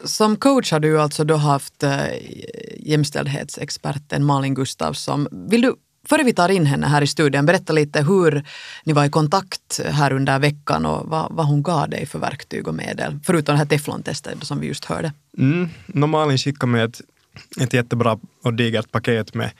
Som 0.04 0.36
coach 0.36 0.72
har 0.72 0.80
du 0.80 1.02
alltså 1.02 1.24
då 1.24 1.36
haft 1.36 1.84
äh, 1.84 2.06
jämställdhetsexperten 2.78 4.26
Malin 4.26 4.54
Gustafsson. 4.54 5.28
Vill 5.32 5.62
du 5.62 5.76
Före 6.04 6.24
vi 6.24 6.34
tar 6.34 6.50
in 6.50 6.66
henne 6.66 6.88
här 6.88 7.02
i 7.02 7.08
studion, 7.08 7.46
berätta 7.46 7.74
lite 7.74 8.02
hur 8.02 8.44
ni 8.84 8.94
var 8.94 9.06
i 9.06 9.10
kontakt 9.10 9.80
här 9.86 10.14
under 10.14 10.40
veckan 10.40 10.86
och 10.86 11.10
vad, 11.10 11.32
vad 11.32 11.46
hon 11.46 11.64
gav 11.64 11.90
dig 11.90 12.06
för 12.06 12.20
verktyg 12.20 12.68
och 12.68 12.76
medel, 12.76 13.20
förutom 13.24 13.54
det 13.54 13.58
här 13.58 13.66
teflontestet 13.66 14.44
som 14.44 14.60
vi 14.60 14.68
just 14.68 14.86
hörde. 14.86 15.14
Mm, 15.38 15.70
Malin 15.86 16.38
skickade 16.38 16.72
mig 16.72 16.82
ett, 16.82 17.02
ett 17.62 17.74
jättebra 17.74 18.20
och 18.44 18.54
digert 18.54 18.92
paket 18.92 19.34
med, 19.34 19.52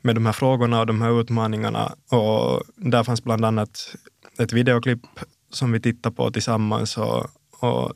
med 0.00 0.14
de 0.14 0.26
här 0.26 0.32
frågorna 0.32 0.80
och 0.80 0.86
de 0.86 1.02
här 1.02 1.20
utmaningarna 1.20 1.94
och 2.10 2.62
där 2.76 3.04
fanns 3.04 3.24
bland 3.24 3.44
annat 3.44 3.96
ett 4.38 4.52
videoklipp 4.52 5.02
som 5.50 5.72
vi 5.72 5.80
tittade 5.80 6.16
på 6.16 6.30
tillsammans 6.30 6.96
och, 6.98 7.26
och, 7.60 7.92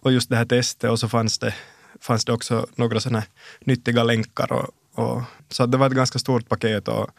och 0.00 0.12
just 0.12 0.30
det 0.30 0.36
här 0.36 0.44
testet 0.44 0.90
och 0.90 0.98
så 0.98 1.08
fanns 1.08 1.38
det, 1.38 1.54
fanns 2.00 2.24
det 2.24 2.32
också 2.32 2.66
några 2.76 3.00
sådana 3.00 3.22
nyttiga 3.60 4.04
länkar 4.04 4.52
och, 4.52 4.70
och, 4.98 5.22
så 5.48 5.66
det 5.66 5.78
var 5.78 5.86
ett 5.86 5.92
ganska 5.92 6.18
stort 6.18 6.48
paket 6.48 6.88
och, 6.88 7.10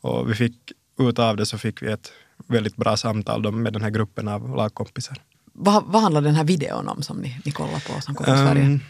och 0.00 0.30
vi 0.30 0.34
fick 0.34 0.72
ut 0.98 1.18
av 1.18 1.36
det 1.36 1.46
så 1.46 1.58
fick 1.58 1.82
vi 1.82 1.92
ett 1.92 2.12
väldigt 2.46 2.76
bra 2.76 2.96
samtal 2.96 3.52
med 3.52 3.72
den 3.72 3.82
här 3.82 3.90
gruppen 3.90 4.28
av 4.28 4.56
lagkompisar. 4.56 5.22
Vad, 5.52 5.84
vad 5.86 6.02
handlar 6.02 6.20
den 6.20 6.34
här 6.34 6.44
videon 6.44 6.88
om 6.88 7.02
som 7.02 7.16
ni, 7.18 7.40
ni 7.44 7.52
kollar 7.52 7.94
på 7.94 8.00
som 8.00 8.14
kommer 8.14 8.36
till 8.36 8.46
Sverige? 8.46 8.64
Um, 8.64 8.80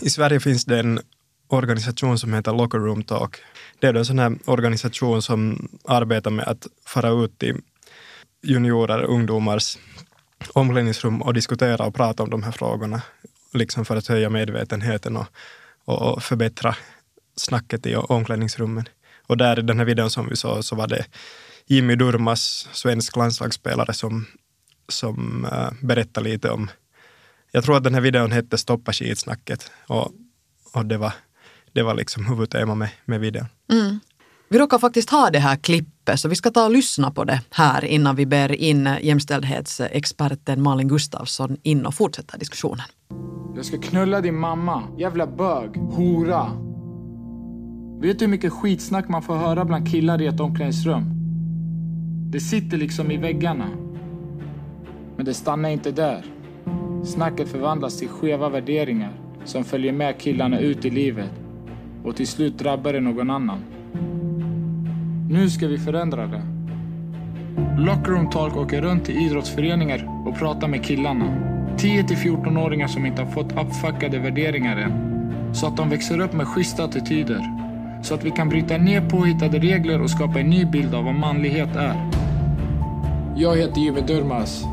I 0.00 0.10
Sverige 0.10 0.40
finns 0.40 0.64
det 0.64 0.78
en 0.78 1.00
organisation 1.48 2.18
som 2.18 2.34
heter 2.34 2.52
Locker 2.52 2.78
Room 2.78 3.02
Talk. 3.02 3.36
Det 3.78 3.86
är 3.86 3.94
en 3.94 4.04
sån 4.04 4.18
här 4.18 4.38
organisation 4.44 5.22
som 5.22 5.68
arbetar 5.84 6.30
med 6.30 6.44
att 6.44 6.66
fara 6.86 7.24
ut 7.24 7.38
till 7.38 7.60
juniorer, 8.42 9.02
ungdomars 9.02 9.78
omklädningsrum 10.52 11.22
och 11.22 11.34
diskutera 11.34 11.84
och 11.86 11.94
prata 11.94 12.22
om 12.22 12.30
de 12.30 12.42
här 12.42 12.52
frågorna. 12.52 13.02
Liksom 13.52 13.84
för 13.84 13.96
att 13.96 14.06
höja 14.06 14.30
medvetenheten 14.30 15.16
och, 15.16 15.26
och 15.84 16.22
förbättra 16.22 16.76
snacket 17.36 17.86
i 17.86 17.96
omklädningsrummen. 17.96 18.84
Och 19.26 19.36
där 19.36 19.58
i 19.58 19.62
den 19.62 19.78
här 19.78 19.84
videon 19.84 20.10
som 20.10 20.28
vi 20.28 20.36
såg 20.36 20.64
så 20.64 20.76
var 20.76 20.88
det 20.88 21.06
Jimmy 21.66 21.94
Durmas, 21.94 22.68
svensk 22.72 23.16
landslagsspelare, 23.16 23.92
som, 23.92 24.26
som 24.88 25.44
uh, 25.44 25.86
berättade 25.86 26.28
lite 26.28 26.50
om... 26.50 26.70
Jag 27.52 27.64
tror 27.64 27.76
att 27.76 27.84
den 27.84 27.94
här 27.94 28.00
videon 28.00 28.32
hette 28.32 28.58
Stoppa 28.58 28.92
skitsnacket 28.92 29.70
och, 29.86 30.12
och 30.72 30.86
det 30.86 30.98
var, 30.98 31.12
det 31.72 31.82
var 31.82 31.94
liksom 31.94 32.26
huvudtema 32.26 32.74
med, 32.74 32.88
med 33.04 33.20
videon. 33.20 33.46
Mm. 33.72 34.00
Vi 34.48 34.58
råkar 34.58 34.78
faktiskt 34.78 35.10
ha 35.10 35.30
det 35.30 35.38
här 35.38 35.56
klippet 35.56 36.20
så 36.20 36.28
vi 36.28 36.34
ska 36.34 36.50
ta 36.50 36.64
och 36.64 36.70
lyssna 36.70 37.10
på 37.10 37.24
det 37.24 37.40
här 37.50 37.84
innan 37.84 38.16
vi 38.16 38.26
ber 38.26 38.52
in 38.52 38.88
jämställdhetsexperten 39.02 40.62
Malin 40.62 40.88
Gustafsson 40.88 41.56
in 41.62 41.86
och 41.86 41.94
fortsätta 41.94 42.38
diskussionen. 42.38 42.86
Jag 43.56 43.64
ska 43.64 43.78
knulla 43.78 44.20
din 44.20 44.38
mamma, 44.38 44.82
jävla 44.98 45.26
bög, 45.26 45.76
hora. 45.76 46.71
Vet 48.02 48.18
du 48.18 48.24
hur 48.24 48.30
mycket 48.30 48.52
skitsnack 48.52 49.08
man 49.08 49.22
får 49.22 49.34
höra 49.34 49.64
bland 49.64 49.90
killar 49.90 50.22
i 50.22 50.26
ett 50.26 50.40
omklädningsrum? 50.40 51.04
Det 52.30 52.40
sitter 52.40 52.76
liksom 52.76 53.10
i 53.10 53.16
väggarna. 53.16 53.68
Men 55.16 55.24
det 55.24 55.34
stannar 55.34 55.68
inte 55.68 55.90
där. 55.90 56.24
Snacket 57.04 57.48
förvandlas 57.48 57.98
till 57.98 58.08
skeva 58.08 58.48
värderingar 58.48 59.12
som 59.44 59.64
följer 59.64 59.92
med 59.92 60.18
killarna 60.18 60.58
ut 60.58 60.84
i 60.84 60.90
livet 60.90 61.30
och 62.04 62.16
till 62.16 62.26
slut 62.26 62.58
drabbar 62.58 62.92
det 62.92 63.00
någon 63.00 63.30
annan. 63.30 63.58
Nu 65.30 65.50
ska 65.50 65.66
vi 65.66 65.78
förändra 65.78 66.26
det. 66.26 66.42
Lockroom 67.78 68.30
Talk 68.30 68.56
åker 68.56 68.82
runt 68.82 69.04
till 69.04 69.26
idrottsföreningar 69.26 70.26
och 70.26 70.38
pratar 70.38 70.68
med 70.68 70.84
killarna. 70.84 71.24
10-14-åringar 71.76 72.86
som 72.86 73.06
inte 73.06 73.22
har 73.22 73.30
fått 73.30 73.52
uppfackade 73.52 74.18
värderingar 74.18 74.76
än. 74.76 74.92
Så 75.54 75.66
att 75.66 75.76
de 75.76 75.90
växer 75.90 76.20
upp 76.20 76.32
med 76.32 76.46
schyssta 76.46 76.84
attityder 76.84 77.62
så 78.02 78.14
att 78.14 78.24
vi 78.24 78.30
kan 78.30 78.48
bryta 78.48 78.76
ner 78.76 79.10
påhittade 79.10 79.58
regler 79.58 80.02
och 80.02 80.10
skapa 80.10 80.40
en 80.40 80.50
ny 80.50 80.64
bild 80.64 80.94
av 80.94 81.04
vad 81.04 81.14
manlighet 81.14 81.76
är. 81.76 82.10
Jag 83.36 83.56
heter 83.56 83.80
Jimmy 83.80 84.00
Durmaz 84.00 84.64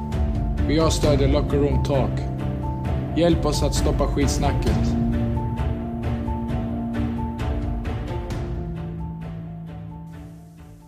och 0.65 0.71
jag 0.71 0.93
stödjer 0.93 1.27
Locker 1.27 1.57
Room 1.57 1.83
Talk. 1.83 2.19
Hjälp 3.17 3.45
oss 3.45 3.63
att 3.63 3.75
stoppa 3.75 4.07
skitsnacket. 4.07 4.77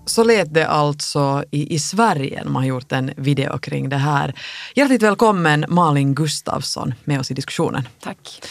Så 0.05 0.23
lät 0.23 0.53
det 0.53 0.67
alltså 0.67 1.43
i, 1.51 1.75
i 1.75 1.79
Sverige 1.79 2.43
när 2.43 2.51
man 2.51 2.61
har 2.61 2.69
gjort 2.69 2.91
en 2.91 3.11
video 3.17 3.57
kring 3.57 3.89
det 3.89 3.97
här. 3.97 4.33
Hjärtligt 4.75 5.01
välkommen 5.01 5.65
Malin 5.69 6.15
Gustafsson 6.15 6.93
med 7.03 7.19
oss 7.19 7.31
i 7.31 7.33
diskussionen. 7.33 7.87
Tack. 7.99 8.41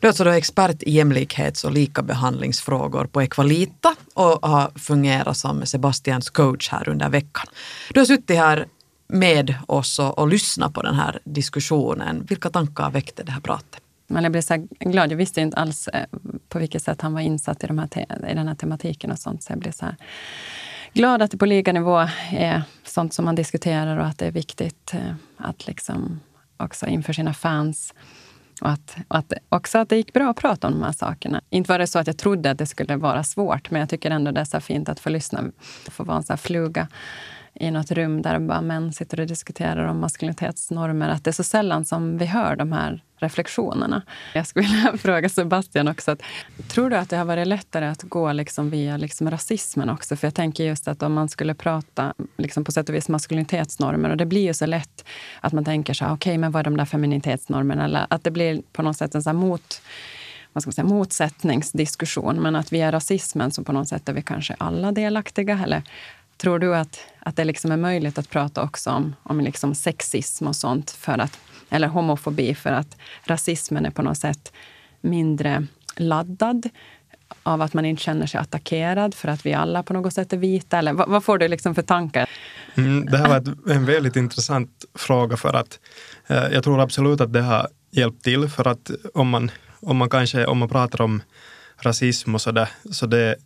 Du 0.00 0.06
är 0.06 0.08
alltså 0.08 0.24
då 0.24 0.30
expert 0.30 0.82
i 0.82 0.90
jämlikhets 0.90 1.64
och 1.64 1.72
likabehandlingsfrågor 1.72 3.04
på 3.06 3.22
Equalita 3.22 3.94
och 4.14 4.48
har 4.48 4.78
fungerat 4.78 5.36
som 5.36 5.66
Sebastians 5.66 6.30
coach 6.30 6.68
här 6.68 6.88
under 6.88 7.08
veckan. 7.08 7.46
Du 7.94 8.00
har 8.00 8.04
suttit 8.04 8.36
här 8.36 8.66
med 9.08 9.54
oss 9.66 9.98
och, 9.98 10.18
och 10.18 10.28
lyssnat 10.28 10.74
på 10.74 10.82
den 10.82 10.94
här 10.94 11.18
diskussionen. 11.24 12.26
Vilka 12.28 12.50
tankar 12.50 12.90
väckte 12.90 13.22
det 13.22 13.32
här 13.32 13.40
pratet? 13.40 13.82
Men 14.06 14.22
jag 14.22 14.32
blev 14.32 14.42
så 14.42 14.66
glad. 14.80 15.12
Jag 15.12 15.16
visste 15.16 15.40
inte 15.40 15.56
alls 15.56 15.88
eh, 15.88 16.06
på 16.48 16.58
vilket 16.58 16.82
sätt 16.82 17.00
han 17.00 17.12
var 17.12 17.20
insatt 17.20 17.64
i, 17.64 17.66
de 17.66 17.78
här 17.78 17.88
i 18.30 18.34
den 18.34 18.48
här 18.48 18.54
tematiken 18.54 19.10
och 19.10 19.18
sånt. 19.18 19.42
Så 19.42 19.52
jag 19.52 19.58
blev 19.58 19.72
så 19.72 19.86
glad 20.92 21.22
att 21.22 21.30
det 21.30 21.36
på 21.36 21.46
liganivå 21.46 22.08
är 22.30 22.62
sånt 22.84 23.14
som 23.14 23.24
man 23.24 23.34
diskuterar 23.34 23.96
och 23.96 24.06
att 24.06 24.18
det 24.18 24.26
är 24.26 24.30
viktigt 24.30 24.94
eh, 24.94 25.14
att 25.36 25.66
liksom 25.66 26.20
också 26.56 26.86
inför 26.86 27.12
sina 27.12 27.34
fans 27.34 27.94
och 28.62 28.70
att, 28.70 28.96
och 29.08 29.16
att, 29.16 29.32
också 29.48 29.78
att 29.78 29.88
det 29.88 29.96
gick 29.96 30.12
bra 30.12 30.30
att 30.30 30.36
prata 30.36 30.66
om 30.66 30.72
de 30.72 30.82
här 30.82 30.92
sakerna. 30.92 31.40
Inte 31.50 31.72
var 31.72 31.78
det 31.78 31.86
så 31.86 31.98
att 31.98 32.06
jag 32.06 32.16
trodde 32.16 32.50
att 32.50 32.58
det 32.58 32.66
skulle 32.66 32.96
vara 32.96 33.24
svårt, 33.24 33.70
men 33.70 33.80
jag 33.80 33.88
tycker 33.88 34.10
ändå 34.10 34.30
det 34.30 34.40
är 34.40 34.44
så 34.44 34.60
fint 34.60 34.88
att 34.88 35.00
få 35.00 35.10
lyssna. 35.10 35.40
och 35.86 35.92
Få 35.92 36.04
vara 36.04 36.16
en 36.16 36.22
sån 36.22 36.34
här 36.34 36.38
fluga 36.38 36.88
i 37.54 37.70
något 37.70 37.90
rum 37.90 38.22
där 38.22 38.38
bara 38.38 38.60
män 38.60 38.92
sitter 38.92 39.20
och 39.20 39.26
diskuterar 39.26 39.84
om 39.84 40.00
maskulinitetsnormer. 40.00 41.08
Att 41.08 41.24
det 41.24 41.30
är 41.30 41.32
så 41.32 41.42
sällan 41.42 41.84
som 41.84 42.18
vi 42.18 42.26
hör 42.26 42.56
de 42.56 42.72
här 42.72 43.02
reflektionerna. 43.18 44.02
Jag 44.34 44.46
skulle 44.46 44.68
vilja 44.68 44.96
fråga 44.98 45.28
Sebastian 45.28 45.88
också. 45.88 46.10
Att, 46.10 46.22
tror 46.68 46.90
du 46.90 46.96
att 46.96 47.10
det 47.10 47.16
har 47.16 47.24
varit 47.24 47.46
lättare 47.46 47.86
att 47.86 48.02
gå 48.02 48.32
liksom 48.32 48.70
via 48.70 48.96
liksom 48.96 49.30
rasismen 49.30 49.90
också? 49.90 50.16
För 50.16 50.26
jag 50.26 50.34
tänker 50.34 50.64
just 50.64 50.88
att 50.88 51.02
om 51.02 51.12
man 51.12 51.28
skulle 51.28 51.54
prata 51.54 52.14
liksom 52.36 52.64
på 52.64 52.72
sätt 52.72 52.88
och 52.88 52.94
vis 52.94 53.08
maskulinitetsnormer 53.08 54.10
och 54.10 54.16
det 54.16 54.26
blir 54.26 54.42
ju 54.42 54.54
så 54.54 54.66
lätt 54.66 55.04
att 55.40 55.52
man 55.52 55.64
tänker 55.64 55.94
så 55.94 56.04
här, 56.04 56.12
okej, 56.12 56.30
okay, 56.30 56.38
men 56.38 56.50
vad 56.50 56.60
är 56.60 56.64
de 56.64 56.76
där 56.76 56.84
feminitetsnormerna? 56.84 57.84
Eller 57.84 58.06
att 58.10 58.24
det 58.24 58.30
blir 58.30 58.62
på 58.72 58.82
något 58.82 58.96
sätt 58.96 59.14
en 59.14 59.22
så 59.22 59.32
mot 59.32 59.82
vad 60.52 60.62
ska 60.62 60.68
man 60.68 60.72
säga, 60.72 60.98
motsättningsdiskussion. 60.98 62.36
Men 62.36 62.56
att 62.56 62.72
via 62.72 62.92
rasismen 62.92 63.50
så 63.50 63.64
på 63.64 63.72
något 63.72 63.88
sätt 63.88 64.08
är 64.08 64.12
vi 64.12 64.22
kanske 64.22 64.54
alla 64.58 64.92
delaktiga. 64.92 65.60
Eller 65.64 65.82
Tror 66.38 66.58
du 66.58 66.76
att, 66.76 67.00
att 67.20 67.36
det 67.36 67.44
liksom 67.44 67.72
är 67.72 67.76
möjligt 67.76 68.18
att 68.18 68.30
prata 68.30 68.62
också 68.62 68.90
om, 68.90 69.16
om 69.22 69.40
liksom 69.40 69.74
sexism 69.74 70.46
och 70.46 70.56
sånt, 70.56 70.90
för 70.90 71.18
att, 71.18 71.38
eller 71.70 71.88
homofobi, 71.88 72.54
för 72.54 72.70
att 72.70 72.96
rasismen 73.24 73.86
är 73.86 73.90
på 73.90 74.02
något 74.02 74.18
sätt 74.18 74.52
mindre 75.00 75.66
laddad 75.96 76.68
av 77.42 77.62
att 77.62 77.74
man 77.74 77.84
inte 77.84 78.02
känner 78.02 78.26
sig 78.26 78.40
attackerad 78.40 79.14
för 79.14 79.28
att 79.28 79.46
vi 79.46 79.54
alla 79.54 79.82
på 79.82 79.92
något 79.92 80.14
sätt 80.14 80.32
är 80.32 80.36
vita? 80.36 80.78
Eller 80.78 80.92
vad, 80.92 81.08
vad 81.08 81.24
får 81.24 81.38
du 81.38 81.48
liksom 81.48 81.74
för 81.74 81.82
tankar? 81.82 82.28
Mm, 82.74 83.06
det 83.06 83.18
här 83.18 83.28
var 83.28 83.36
ett, 83.36 83.70
en 83.70 83.84
väldigt 83.84 84.16
intressant 84.16 84.84
fråga 84.94 85.36
för 85.36 85.54
att 85.54 85.78
eh, 86.26 86.44
jag 86.52 86.64
tror 86.64 86.80
absolut 86.80 87.20
att 87.20 87.32
det 87.32 87.42
har 87.42 87.68
hjälpt 87.90 88.24
till 88.24 88.48
för 88.48 88.68
att 88.68 88.90
om 89.14 89.28
man, 89.28 89.50
om 89.80 89.96
man 89.96 90.10
kanske 90.10 90.46
om 90.46 90.58
man 90.58 90.68
pratar 90.68 91.00
om 91.00 91.22
rasism 91.80 92.34
och 92.34 92.40
så 92.40 92.50
där, 92.50 92.68
så 92.90 93.06
det 93.06 93.36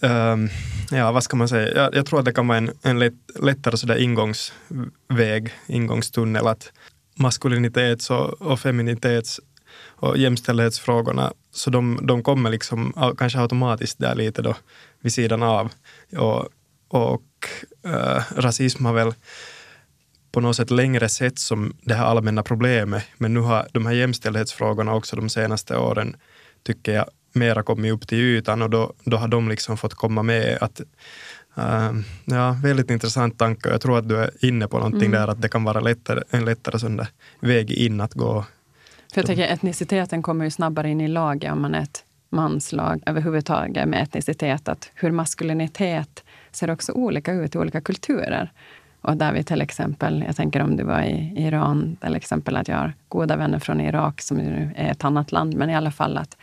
um, 0.00 0.48
ja, 0.90 1.12
vad 1.12 1.24
ska 1.24 1.36
man 1.36 1.48
säga? 1.48 1.74
Jag, 1.74 1.94
jag, 1.94 2.06
tror 2.06 2.18
att 2.18 2.24
det 2.24 2.32
kan 2.32 2.48
vara 2.48 2.58
en, 2.58 2.70
en 2.82 2.98
lätt, 2.98 3.14
lättare 3.40 3.76
sådär 3.76 3.96
ingångsväg, 3.96 5.52
ingångstunnel, 5.66 6.46
att 6.46 6.72
maskulinitets 7.14 8.10
och, 8.10 8.42
och 8.42 8.60
feminitets 8.60 9.40
och 9.86 10.18
jämställdhetsfrågorna, 10.18 11.32
så 11.52 11.70
de, 11.70 11.98
de 12.02 12.22
kommer 12.22 12.50
liksom 12.50 13.14
kanske 13.18 13.38
automatiskt 13.38 13.98
där 13.98 14.14
lite 14.14 14.42
då 14.42 14.56
vid 15.00 15.12
sidan 15.12 15.42
av. 15.42 15.72
Och, 16.16 16.48
och 16.88 17.48
äh, 17.84 18.22
rasism 18.36 18.84
har 18.84 18.92
väl 18.92 19.14
på 20.32 20.40
något 20.40 20.56
sätt 20.56 20.70
längre 20.70 21.08
sett 21.08 21.38
som 21.38 21.76
det 21.82 21.94
här 21.94 22.04
allmänna 22.04 22.42
problemet, 22.42 23.04
men 23.18 23.34
nu 23.34 23.40
har 23.40 23.68
de 23.72 23.86
här 23.86 23.92
jämställdhetsfrågorna 23.92 24.94
också 24.94 25.16
de 25.16 25.28
senaste 25.28 25.76
åren, 25.76 26.16
tycker 26.62 26.92
jag, 26.92 27.10
mera 27.32 27.62
kommit 27.62 27.92
upp 27.92 28.08
till 28.08 28.18
ytan 28.18 28.62
och 28.62 28.70
då, 28.70 28.92
då 29.04 29.16
har 29.16 29.28
de 29.28 29.48
liksom 29.48 29.76
fått 29.76 29.94
komma 29.94 30.22
med. 30.22 30.58
att 30.60 30.80
Uh, 31.58 32.00
ja, 32.24 32.56
väldigt 32.62 32.90
intressant 32.90 33.38
tanke. 33.38 33.68
Jag 33.68 33.80
tror 33.80 33.98
att 33.98 34.08
du 34.08 34.16
är 34.16 34.30
inne 34.44 34.68
på 34.68 34.76
någonting 34.76 35.06
mm. 35.06 35.20
där, 35.20 35.28
att 35.28 35.42
det 35.42 35.48
kan 35.48 35.64
vara 35.64 35.80
lättare, 35.80 36.22
en 36.30 36.44
lättare 36.44 36.78
sån 36.78 37.00
väg 37.40 37.70
in 37.70 38.00
att 38.00 38.14
gå. 38.14 38.44
För 39.12 39.20
jag 39.20 39.26
tänker 39.26 39.44
etniciteten 39.44 40.22
kommer 40.22 40.44
ju 40.44 40.50
snabbare 40.50 40.90
in 40.90 41.00
i 41.00 41.08
laget 41.08 41.52
om 41.52 41.62
man 41.62 41.74
är 41.74 41.82
ett 41.82 42.04
manslag 42.30 43.02
överhuvudtaget 43.06 43.88
med 43.88 44.02
etnicitet. 44.02 44.68
Att 44.68 44.90
hur 44.94 45.10
maskulinitet 45.10 46.24
ser 46.52 46.70
också 46.70 46.92
olika 46.92 47.32
ut 47.32 47.54
i 47.54 47.58
olika 47.58 47.80
kulturer. 47.80 48.52
Och 49.00 49.16
där 49.16 49.32
vi 49.32 49.44
till 49.44 49.60
exempel, 49.60 50.24
jag 50.26 50.36
tänker 50.36 50.62
om 50.62 50.76
du 50.76 50.84
var 50.84 51.02
i 51.02 51.34
Iran, 51.36 51.96
till 52.00 52.16
exempel 52.16 52.56
att 52.56 52.68
jag 52.68 52.76
har 52.76 52.92
goda 53.08 53.36
vänner 53.36 53.58
från 53.58 53.80
Irak 53.80 54.22
som 54.22 54.36
nu 54.36 54.70
är 54.76 54.90
ett 54.90 55.04
annat 55.04 55.32
land, 55.32 55.54
men 55.54 55.70
i 55.70 55.76
alla 55.76 55.90
fall 55.90 56.18
att 56.18 56.36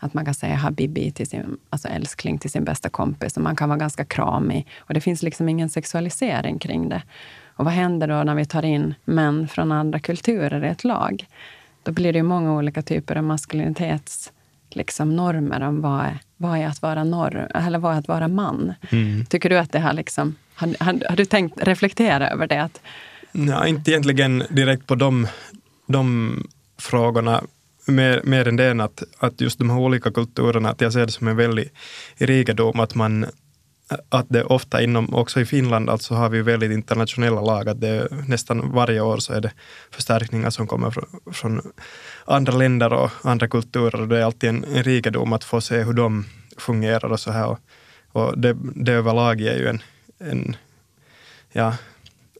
att 0.00 0.14
man 0.14 0.24
kan 0.24 0.34
säga 0.34 0.54
habibi 0.54 1.10
till 1.10 1.26
sin, 1.26 1.56
alltså 1.70 1.88
älskling 1.88 2.38
till 2.38 2.50
sin 2.50 2.64
bästa 2.64 2.88
kompis 2.88 3.36
och 3.36 3.42
man 3.42 3.56
kan 3.56 3.68
vara 3.68 3.78
ganska 3.78 4.04
kramig. 4.04 4.66
Och 4.78 4.94
det 4.94 5.00
finns 5.00 5.22
liksom 5.22 5.48
ingen 5.48 5.68
sexualisering 5.68 6.58
kring 6.58 6.88
det. 6.88 7.02
Och 7.46 7.64
vad 7.64 7.74
händer 7.74 8.08
då 8.08 8.22
när 8.22 8.34
vi 8.34 8.44
tar 8.44 8.64
in 8.64 8.94
män 9.04 9.48
från 9.48 9.72
andra 9.72 9.98
kulturer 9.98 10.64
i 10.64 10.68
ett 10.68 10.84
lag? 10.84 11.26
Då 11.82 11.92
blir 11.92 12.12
det 12.12 12.18
ju 12.18 12.22
många 12.22 12.54
olika 12.54 12.82
typer 12.82 13.16
av 13.16 13.24
maskulinitetsnormer 13.24 14.32
liksom, 14.70 15.18
om 15.68 15.80
vad 15.80 16.00
är, 16.00 16.18
vad 16.36 16.58
är 16.58 16.66
att 16.66 16.82
vara 16.82 17.04
norr, 17.04 17.50
eller 17.54 17.78
vad 17.78 17.94
är 17.94 17.98
att 17.98 18.08
vara 18.08 18.28
man. 18.28 18.74
Mm. 18.90 19.26
Tycker 19.26 19.50
du 19.50 19.58
att 19.58 19.72
det 19.72 19.80
har 19.80 19.92
liksom, 19.92 20.34
har, 20.54 20.84
har, 20.84 21.08
har, 21.08 21.16
du 21.16 21.24
tänkt 21.24 21.62
reflektera 21.62 22.30
över 22.30 22.46
det? 22.46 22.62
Att, 22.62 22.80
Nej, 23.32 23.70
inte 23.70 23.90
egentligen 23.90 24.42
direkt 24.50 24.86
på 24.86 24.94
de, 24.94 25.26
de 25.86 26.32
frågorna 26.78 27.42
mer, 27.88 28.20
mer 28.24 28.48
än 28.48 28.56
det 28.56 28.66
än 28.66 28.80
att, 28.80 29.02
att 29.18 29.40
just 29.40 29.58
de 29.58 29.70
här 29.70 29.78
olika 29.78 30.10
kulturerna, 30.10 30.70
att 30.70 30.80
jag 30.80 30.92
ser 30.92 31.06
det 31.06 31.12
som 31.12 31.28
en 31.28 31.36
väldig 31.36 31.70
rikedom 32.18 32.80
att 32.80 32.94
man 32.94 33.26
att 34.08 34.26
det 34.28 34.44
ofta 34.44 34.82
inom, 34.82 35.14
också 35.14 35.40
i 35.40 35.46
Finland, 35.46 35.90
alltså 35.90 36.14
har 36.14 36.28
vi 36.28 36.42
väldigt 36.42 36.72
internationella 36.72 37.40
lag, 37.40 37.68
att 37.68 37.80
det 37.80 38.08
nästan 38.28 38.72
varje 38.72 39.00
år 39.00 39.18
så 39.18 39.32
är 39.32 39.40
det 39.40 39.52
förstärkningar 39.90 40.50
som 40.50 40.66
kommer 40.66 40.90
från, 40.90 41.04
från 41.32 41.72
andra 42.24 42.52
länder 42.52 42.92
och 42.92 43.10
andra 43.22 43.48
kulturer 43.48 44.00
och 44.00 44.08
det 44.08 44.18
är 44.18 44.22
alltid 44.22 44.48
en, 44.48 44.64
en 44.64 44.82
rikedom 44.82 45.32
att 45.32 45.44
få 45.44 45.60
se 45.60 45.82
hur 45.82 45.92
de 45.92 46.24
fungerar 46.56 47.12
och 47.12 47.20
så 47.20 47.30
här. 47.30 47.46
Och, 47.46 47.58
och 48.12 48.38
det, 48.38 48.56
det 48.74 48.92
överlag 48.92 49.40
är 49.40 49.56
ju 49.56 49.68
en, 49.68 49.82
en 50.18 50.56
ja, 51.52 51.74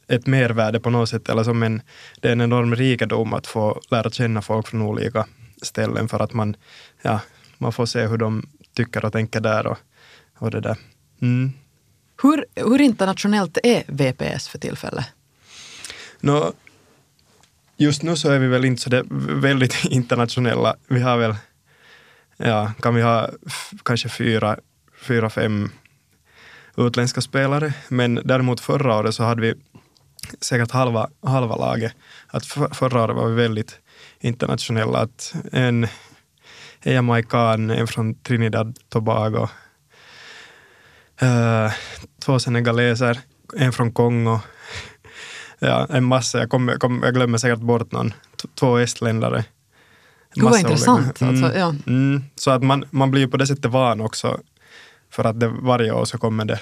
ett 0.09 0.27
mervärde 0.27 0.81
på 0.81 0.91
något 0.91 1.09
sätt, 1.09 1.29
eller 1.29 1.45
som 1.45 1.63
en, 1.63 1.83
det 2.21 2.29
är 2.29 2.33
en 2.33 2.41
enorm 2.41 2.77
rikedom 2.77 3.35
att 3.35 3.47
få 3.47 3.81
lära 3.91 4.11
känna 4.11 4.43
folk 4.43 4.69
från 4.69 4.83
olika 4.83 5.27
ställen 5.63 6.09
för 6.09 6.21
att 6.21 6.33
man, 6.33 6.57
ja, 7.03 7.21
man 7.59 7.73
får 7.73 7.87
se 7.87 8.07
hur 8.07 8.17
de 8.19 8.49
tycker 8.75 9.05
och 9.05 9.13
tänker 9.13 9.41
där 9.41 9.67
och, 9.67 9.79
och 10.39 10.51
det 10.51 10.61
där. 10.61 10.77
Mm. 11.23 11.53
Hur, 12.23 12.45
hur 12.55 12.81
internationellt 12.81 13.59
är 13.63 13.83
VPS 13.87 14.49
för 14.49 14.59
tillfället? 14.59 15.07
No, 16.21 16.53
just 17.77 18.03
nu 18.03 18.17
så 18.17 18.31
är 18.31 18.39
vi 18.39 18.49
väl 18.49 18.65
inte 18.65 18.83
så 18.83 19.03
väldigt 19.41 19.85
internationella. 19.91 20.77
Vi 20.89 21.01
har 21.01 21.19
väl, 21.19 21.35
ja, 22.37 22.73
kan 22.81 22.95
vi 22.95 23.03
ha 23.03 23.31
kanske 23.85 24.09
fyra, 24.09 24.59
fyra, 25.03 25.31
fem 25.31 25.71
utländska 26.77 27.21
spelare. 27.21 27.73
Men 27.89 28.21
däremot 28.25 28.61
förra 28.61 28.97
året 28.97 29.15
så 29.15 29.23
hade 29.23 29.43
vi 29.43 29.55
säkert 30.41 30.71
halva, 30.71 31.11
halva 31.23 31.57
laget. 31.57 31.93
Att 32.27 32.47
för, 32.47 32.75
förra 32.75 33.05
året 33.05 33.17
var 33.17 33.29
vi 33.29 33.35
väldigt 33.35 33.79
internationella. 34.21 34.99
Att 34.99 35.35
en, 35.53 35.87
en 36.83 36.95
jamaican, 36.95 37.71
en 37.71 37.87
från 37.87 38.15
Trinidad 38.15 38.79
Tobago, 38.89 39.49
uh, 41.23 41.73
två 42.25 42.39
senegaleser, 42.39 43.19
en 43.57 43.73
från 43.73 43.93
Kongo, 43.93 44.41
ja, 45.59 45.87
en 45.91 46.05
massa. 46.05 46.39
Jag, 46.39 46.51
kom, 46.51 46.73
kom, 46.79 47.01
jag 47.05 47.15
glömmer 47.15 47.39
säkert 47.39 47.61
bort 47.61 47.93
någon. 47.93 48.11
T 48.11 48.49
två 48.55 48.79
estländare. 48.79 49.45
Gud 50.35 50.45
vad 50.45 50.59
intressant. 50.59 51.21
Mm, 51.21 51.45
alltså, 51.45 51.59
ja. 51.59 51.75
mm, 51.87 52.25
så 52.37 52.51
att 52.51 52.63
man, 52.63 52.85
man 52.91 53.11
blir 53.11 53.27
på 53.27 53.37
det 53.37 53.47
sättet 53.47 53.71
van 53.71 54.01
också. 54.01 54.41
För 55.11 55.25
att 55.25 55.41
det, 55.41 55.49
varje 55.49 55.93
år 55.93 56.05
så 56.05 56.19
kommer 56.19 56.45
det 56.45 56.61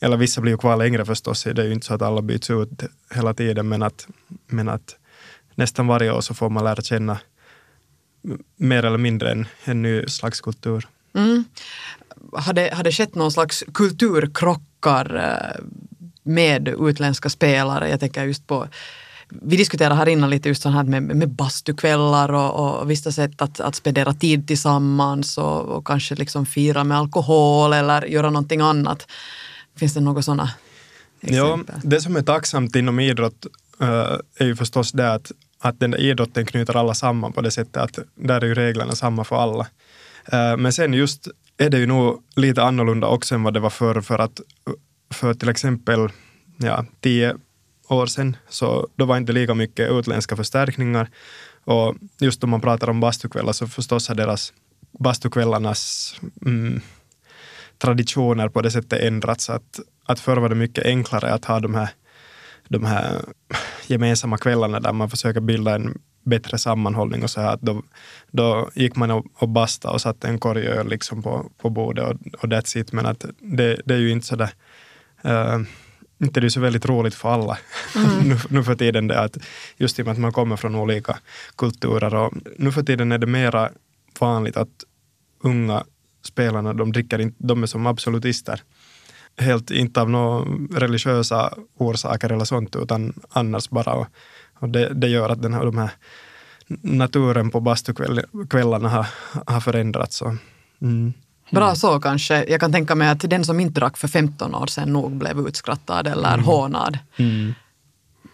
eller 0.00 0.16
vissa 0.16 0.40
blir 0.40 0.52
ju 0.52 0.58
kvar 0.58 0.76
längre 0.76 1.04
förstås, 1.04 1.42
det 1.42 1.62
är 1.62 1.66
ju 1.66 1.72
inte 1.72 1.86
så 1.86 1.94
att 1.94 2.02
alla 2.02 2.22
byts 2.22 2.50
ut 2.50 2.82
hela 3.14 3.34
tiden, 3.34 3.68
men 3.68 3.82
att, 3.82 4.06
men 4.46 4.68
att 4.68 4.96
nästan 5.54 5.86
varje 5.86 6.12
år 6.12 6.20
så 6.20 6.34
får 6.34 6.50
man 6.50 6.64
lära 6.64 6.82
känna 6.82 7.18
mer 8.56 8.84
eller 8.84 8.98
mindre 8.98 9.32
en, 9.32 9.46
en 9.64 9.82
ny 9.82 10.06
slags 10.06 10.40
kultur. 10.40 10.88
Mm. 11.14 11.44
Har, 12.32 12.52
det, 12.52 12.74
har 12.74 12.84
det 12.84 12.92
skett 12.92 13.14
någon 13.14 13.32
slags 13.32 13.64
kulturkrockar 13.74 15.16
eh, 15.16 15.64
med 16.22 16.68
utländska 16.68 17.28
spelare? 17.28 17.90
Jag 17.90 18.00
tänker 18.00 18.24
just 18.24 18.46
på 18.46 18.68
vi 19.30 19.56
diskuterade 19.56 19.94
här 19.94 20.08
innan 20.08 20.30
lite 20.30 20.48
just 20.48 20.62
sånt 20.62 20.74
här 20.74 20.84
med, 20.84 21.02
med 21.02 21.28
bastukvällar 21.28 22.32
och, 22.32 22.80
och 22.80 22.90
vissa 22.90 23.12
sätt 23.12 23.42
att, 23.42 23.60
att 23.60 23.74
spendera 23.74 24.14
tid 24.14 24.46
tillsammans 24.46 25.38
och, 25.38 25.62
och 25.62 25.86
kanske 25.86 26.14
liksom 26.14 26.46
fira 26.46 26.84
med 26.84 26.98
alkohol 26.98 27.72
eller 27.72 28.02
göra 28.02 28.30
någonting 28.30 28.60
annat. 28.60 29.06
Finns 29.78 29.94
det 29.94 30.00
några 30.00 30.22
sådana 30.22 30.50
exempel? 31.20 31.74
Ja, 31.82 31.88
det 31.88 32.00
som 32.00 32.16
är 32.16 32.22
tacksamt 32.22 32.76
inom 32.76 33.00
idrott 33.00 33.46
uh, 33.82 33.88
är 34.36 34.44
ju 34.44 34.56
förstås 34.56 34.92
det 34.92 35.12
att, 35.12 35.32
att 35.58 35.80
den 35.80 35.90
där 35.90 35.98
idrotten 35.98 36.46
knyter 36.46 36.76
alla 36.76 36.94
samman 36.94 37.32
på 37.32 37.40
det 37.40 37.50
sättet 37.50 37.76
att 37.76 37.98
där 38.14 38.40
är 38.40 38.46
ju 38.46 38.54
reglerna 38.54 38.92
samma 38.92 39.24
för 39.24 39.36
alla. 39.36 39.66
Uh, 40.32 40.56
men 40.56 40.72
sen 40.72 40.94
just 40.94 41.28
är 41.56 41.70
det 41.70 41.78
ju 41.78 41.86
nog 41.86 42.22
lite 42.36 42.62
annorlunda 42.62 43.06
också 43.06 43.34
än 43.34 43.42
vad 43.42 43.54
det 43.54 43.60
var 43.60 43.70
förr 43.70 44.00
för 44.00 44.18
att 44.18 44.40
för 45.14 45.34
till 45.34 45.48
exempel 45.48 46.08
ja, 46.56 46.84
tio 47.00 47.36
år 47.88 48.06
sedan 48.06 48.36
så 48.48 48.88
då 48.96 49.04
var 49.04 49.16
inte 49.16 49.32
lika 49.32 49.54
mycket 49.54 49.90
utländska 49.90 50.36
förstärkningar 50.36 51.10
och 51.64 51.96
just 52.18 52.44
om 52.44 52.50
man 52.50 52.60
pratar 52.60 52.90
om 52.90 53.00
bastukvällar 53.00 53.52
så 53.52 53.66
förstås 53.66 54.08
har 54.08 54.14
deras 54.14 54.52
bastukvällarnas 54.98 56.14
mm, 56.46 56.80
traditioner 57.78 58.48
på 58.48 58.62
det 58.62 58.70
sättet 58.70 59.00
ändrats. 59.02 59.50
Att, 59.50 59.80
att 60.04 60.20
förr 60.20 60.36
var 60.36 60.48
det 60.48 60.54
mycket 60.54 60.84
enklare 60.84 61.32
att 61.32 61.44
ha 61.44 61.60
de 61.60 61.74
här, 61.74 61.88
de 62.68 62.84
här 62.84 63.20
gemensamma 63.86 64.38
kvällarna 64.38 64.80
där 64.80 64.92
man 64.92 65.10
försöker 65.10 65.40
bilda 65.40 65.74
en 65.74 65.98
bättre 66.24 66.58
sammanhållning 66.58 67.22
och 67.22 67.30
så 67.30 67.40
här. 67.40 67.58
Då, 67.60 67.82
då 68.30 68.70
gick 68.74 68.96
man 68.96 69.10
och, 69.10 69.26
och 69.34 69.48
basta 69.48 69.90
och 69.90 70.00
satte 70.00 70.28
en 70.28 70.38
korg 70.38 70.66
öl 70.66 70.88
liksom 70.88 71.22
på, 71.22 71.50
på 71.58 71.70
bordet 71.70 72.04
och, 72.04 72.42
och 72.42 72.48
that's 72.48 72.78
it. 72.78 72.92
Men 72.92 73.06
att 73.06 73.24
det, 73.38 73.80
det 73.84 73.94
är 73.94 73.98
ju 73.98 74.10
inte 74.10 74.26
så 74.26 74.36
där 74.36 74.50
uh, 75.24 75.66
inte 76.20 76.40
det 76.40 76.46
är 76.46 76.48
så 76.48 76.60
väldigt 76.60 76.86
roligt 76.86 77.14
för 77.14 77.28
alla 77.28 77.58
mm. 77.96 78.18
nu, 78.28 78.36
nu 78.48 78.64
för 78.64 78.74
tiden. 78.74 79.06
Det 79.06 79.20
att 79.20 79.36
just 79.76 79.98
i 79.98 80.02
och 80.02 80.06
med 80.06 80.12
att 80.12 80.18
man 80.18 80.32
kommer 80.32 80.56
från 80.56 80.74
olika 80.74 81.18
kulturer. 81.56 82.14
Och 82.14 82.34
nu 82.56 82.72
för 82.72 82.82
tiden 82.82 83.12
är 83.12 83.18
det 83.18 83.26
mera 83.26 83.70
vanligt 84.20 84.56
att 84.56 84.84
unga 85.42 85.84
spelarna, 86.28 86.74
de 86.74 86.92
dricker 86.92 87.18
inte, 87.18 87.36
de 87.38 87.62
är 87.62 87.66
som 87.66 87.86
absolutister. 87.86 88.62
Helt 89.38 89.70
inte 89.70 90.00
av 90.00 90.10
några 90.10 90.44
religiösa 90.78 91.54
orsaker 91.78 92.32
eller 92.32 92.44
sånt, 92.44 92.76
utan 92.76 93.12
annars 93.30 93.70
bara. 93.70 93.92
Och, 93.92 94.06
och 94.58 94.68
det, 94.68 94.94
det, 94.94 95.08
gör 95.08 95.28
att 95.28 95.42
den 95.42 95.54
här, 95.54 95.64
de 95.64 95.78
här 95.78 95.90
naturen 96.82 97.50
på 97.50 97.60
bastukvällarna 97.60 98.88
har, 98.88 99.06
har 99.46 99.60
förändrats. 99.60 100.22
Och, 100.22 100.34
mm. 100.82 101.12
Bra 101.50 101.74
så 101.74 102.00
kanske. 102.00 102.44
Jag 102.48 102.60
kan 102.60 102.72
tänka 102.72 102.94
mig 102.94 103.08
att 103.08 103.30
den 103.30 103.44
som 103.44 103.60
inte 103.60 103.80
drack 103.80 103.96
för 103.96 104.08
15 104.08 104.54
år 104.54 104.66
sedan 104.66 104.92
nog 104.92 105.16
blev 105.16 105.38
utskrattad 105.38 106.06
eller 106.06 106.34
mm. 106.34 106.44
hånad. 106.44 106.98
Mm. 107.16 107.54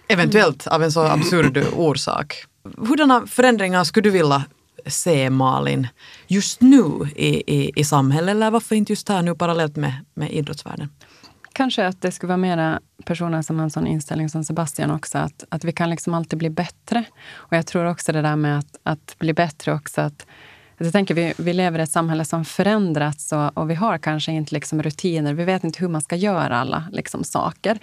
Eventuellt 0.08 0.66
av 0.66 0.82
en 0.82 0.92
så 0.92 1.02
absurd 1.02 1.64
orsak. 1.76 2.44
Hurdana 2.76 3.26
förändringar 3.26 3.84
skulle 3.84 4.02
du 4.02 4.10
vilja 4.10 4.44
se 4.86 5.30
Malin 5.30 5.88
just 6.26 6.60
nu 6.60 7.08
i, 7.16 7.56
i, 7.56 7.72
i 7.76 7.84
samhället? 7.84 8.30
Eller 8.30 8.50
varför 8.50 8.74
inte 8.76 8.92
just 8.92 9.08
här 9.08 9.22
nu 9.22 9.34
parallellt 9.34 9.76
med, 9.76 9.92
med 10.14 10.32
idrottsvärlden? 10.32 10.88
Kanske 11.52 11.86
att 11.86 12.02
det 12.02 12.12
skulle 12.12 12.28
vara 12.28 12.36
mera 12.36 12.80
personer 13.04 13.42
som 13.42 13.56
har 13.56 13.64
en 13.64 13.70
sån 13.70 13.86
inställning 13.86 14.28
som 14.28 14.44
Sebastian 14.44 14.90
också, 14.90 15.18
att, 15.18 15.44
att 15.48 15.64
vi 15.64 15.72
kan 15.72 15.90
liksom 15.90 16.14
alltid 16.14 16.38
bli 16.38 16.50
bättre. 16.50 17.04
Och 17.32 17.56
jag 17.56 17.66
tror 17.66 17.84
också 17.84 18.12
det 18.12 18.22
där 18.22 18.36
med 18.36 18.58
att, 18.58 18.78
att 18.82 19.16
bli 19.18 19.32
bättre 19.32 19.72
också, 19.72 20.00
att 20.00 20.26
Jag 20.78 20.92
tänker, 20.92 21.14
vi, 21.14 21.34
vi 21.36 21.52
lever 21.52 21.78
i 21.78 21.82
ett 21.82 21.90
samhälle 21.90 22.24
som 22.24 22.44
förändrats 22.44 23.32
och, 23.32 23.58
och 23.58 23.70
vi 23.70 23.74
har 23.74 23.98
kanske 23.98 24.32
inte 24.32 24.54
liksom 24.54 24.82
rutiner. 24.82 25.34
Vi 25.34 25.44
vet 25.44 25.64
inte 25.64 25.80
hur 25.80 25.88
man 25.88 26.02
ska 26.02 26.16
göra 26.16 26.56
alla 26.56 26.88
liksom, 26.92 27.24
saker. 27.24 27.78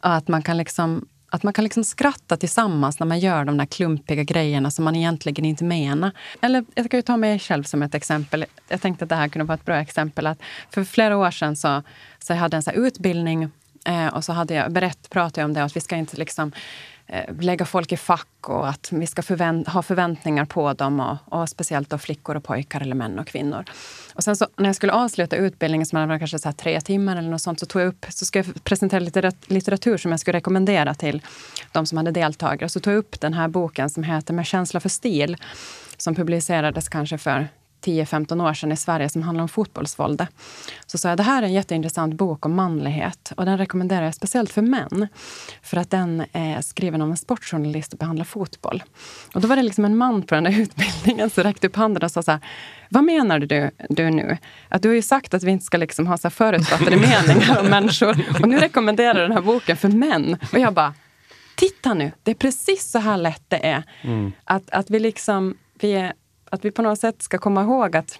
Att 0.00 0.28
man 0.28 0.42
kan 0.42 0.56
liksom 0.56 1.06
att 1.34 1.42
man 1.42 1.52
kan 1.52 1.64
liksom 1.64 1.84
skratta 1.84 2.36
tillsammans 2.36 2.98
när 2.98 3.06
man 3.06 3.18
gör 3.18 3.44
de 3.44 3.56
där 3.56 3.66
klumpiga 3.66 4.22
grejerna 4.22 4.70
som 4.70 4.84
man 4.84 4.96
egentligen 4.96 5.44
inte 5.44 5.64
menar. 5.64 6.10
Eller 6.40 6.64
jag 6.74 6.90
kan 6.90 6.98
ju 6.98 7.02
ta 7.02 7.16
mig 7.16 7.38
själv 7.38 7.62
som 7.62 7.82
ett 7.82 7.94
exempel. 7.94 8.44
Jag 8.68 8.80
tänkte 8.80 9.04
att 9.04 9.08
det 9.08 9.16
här 9.16 9.28
kunde 9.28 9.44
vara 9.44 9.54
ett 9.54 9.64
bra 9.64 9.76
exempel. 9.76 10.26
Att 10.26 10.38
för 10.70 10.84
flera 10.84 11.16
år 11.16 11.30
sedan 11.30 11.56
så, 11.56 11.82
så 12.18 12.32
jag 12.32 12.38
hade 12.38 12.54
jag 12.54 12.58
en 12.58 12.62
så 12.62 12.70
utbildning 12.70 13.50
eh, 13.84 14.06
och 14.06 14.24
så 14.24 14.32
hade 14.32 14.54
jag 14.54 14.72
berätt, 14.72 15.10
pratade 15.10 15.40
jag 15.40 15.48
om 15.48 15.54
det 15.54 15.64
att 15.64 15.76
vi 15.76 15.80
ska 15.80 15.96
inte 15.96 16.16
liksom 16.16 16.52
Eh, 16.52 16.91
Eh, 17.12 17.34
lägga 17.40 17.64
folk 17.64 17.92
i 17.92 17.96
fack 17.96 18.48
och 18.48 18.68
att 18.68 18.92
vi 18.92 19.06
ska 19.06 19.22
förvänt 19.22 19.68
ha 19.68 19.82
förväntningar 19.82 20.44
på 20.44 20.72
dem. 20.72 21.00
Och, 21.00 21.40
och, 21.40 21.48
speciellt 21.48 21.90
då 21.90 21.98
flickor 21.98 22.36
och 22.36 22.44
pojkar 22.44 22.80
eller 22.80 22.94
män 22.94 23.18
och 23.18 23.26
kvinnor. 23.26 23.64
Och 24.14 24.24
sen 24.24 24.36
så, 24.36 24.46
när 24.56 24.68
jag 24.68 24.76
skulle 24.76 24.92
avsluta 24.92 25.36
utbildningen, 25.36 25.86
som 25.86 26.08
var 26.08 26.18
kanske 26.18 26.38
så 26.38 26.52
tre 26.52 26.80
timmar 26.80 27.16
eller 27.16 27.30
något 27.30 27.42
sånt, 27.42 27.60
så 27.60 27.66
tog 27.66 27.82
jag 27.82 27.88
upp, 27.88 28.06
så 28.08 28.24
ska 28.24 28.38
jag 28.38 28.64
presentera 28.64 29.00
lite 29.00 29.32
litteratur 29.46 29.96
som 29.96 30.10
jag 30.10 30.20
skulle 30.20 30.38
rekommendera 30.38 30.94
till 30.94 31.22
de 31.72 31.86
som 31.86 31.98
hade 31.98 32.10
deltagare. 32.10 32.68
Så 32.68 32.80
tog 32.80 32.92
jag 32.92 32.98
upp 32.98 33.20
den 33.20 33.34
här 33.34 33.48
boken 33.48 33.90
som 33.90 34.02
heter 34.02 34.34
Med 34.34 34.46
känsla 34.46 34.80
för 34.80 34.88
stil, 34.88 35.36
som 35.96 36.14
publicerades 36.14 36.88
kanske 36.88 37.18
för 37.18 37.48
10-15 37.82 38.48
år 38.48 38.54
sedan 38.54 38.72
i 38.72 38.76
Sverige 38.76 39.08
som 39.08 39.22
handlar 39.22 39.42
om 39.42 39.48
fotbollsvåld. 39.48 40.26
Så 40.86 40.98
sa 40.98 41.08
jag 41.08 41.18
det 41.18 41.22
här 41.22 41.42
är 41.42 41.46
en 41.46 41.52
jätteintressant 41.52 42.14
bok 42.14 42.46
om 42.46 42.54
manlighet 42.54 43.32
och 43.36 43.44
den 43.44 43.58
rekommenderar 43.58 44.04
jag 44.04 44.14
speciellt 44.14 44.50
för 44.50 44.62
män. 44.62 45.08
För 45.62 45.76
att 45.76 45.90
den 45.90 46.24
är 46.32 46.60
skriven 46.60 47.02
om 47.02 47.10
en 47.10 47.16
sportjournalist 47.16 47.92
och 47.92 47.98
behandlar 47.98 48.24
fotboll. 48.24 48.82
Och 49.34 49.40
då 49.40 49.48
var 49.48 49.56
det 49.56 49.62
liksom 49.62 49.84
en 49.84 49.96
man 49.96 50.22
på 50.22 50.34
den 50.34 50.44
där 50.44 50.60
utbildningen 50.60 51.30
som 51.30 51.44
räckte 51.44 51.66
upp 51.66 51.76
handen 51.76 52.02
och 52.02 52.10
sa 52.10 52.22
så 52.22 52.30
här, 52.30 52.40
vad 52.88 53.04
menar 53.04 53.38
du, 53.38 53.70
du 53.88 54.10
nu? 54.10 54.38
Att 54.68 54.82
du 54.82 54.88
har 54.88 54.94
ju 54.94 55.02
sagt 55.02 55.34
att 55.34 55.42
vi 55.42 55.50
inte 55.50 55.64
ska 55.64 55.76
liksom 55.76 56.06
ha 56.06 56.18
så 56.18 56.30
förutfattade 56.30 56.96
meningar 57.26 57.60
om 57.60 57.66
människor 57.66 58.16
och 58.40 58.48
nu 58.48 58.58
rekommenderar 58.58 59.14
du 59.14 59.20
den 59.20 59.32
här 59.32 59.42
boken 59.42 59.76
för 59.76 59.88
män. 59.88 60.36
Och 60.52 60.58
jag 60.58 60.74
bara, 60.74 60.94
titta 61.54 61.94
nu, 61.94 62.12
det 62.22 62.30
är 62.30 62.34
precis 62.34 62.90
så 62.90 62.98
här 62.98 63.16
lätt 63.16 63.42
det 63.48 63.66
är. 63.66 63.82
Mm. 64.02 64.32
Att, 64.44 64.70
att 64.70 64.90
vi 64.90 64.98
liksom, 64.98 65.56
vi 65.80 65.92
är 65.92 66.12
att 66.52 66.64
vi 66.64 66.70
på 66.70 66.82
något 66.82 66.98
sätt 66.98 67.22
ska 67.22 67.38
komma 67.38 67.62
ihåg 67.62 67.96
att, 67.96 68.18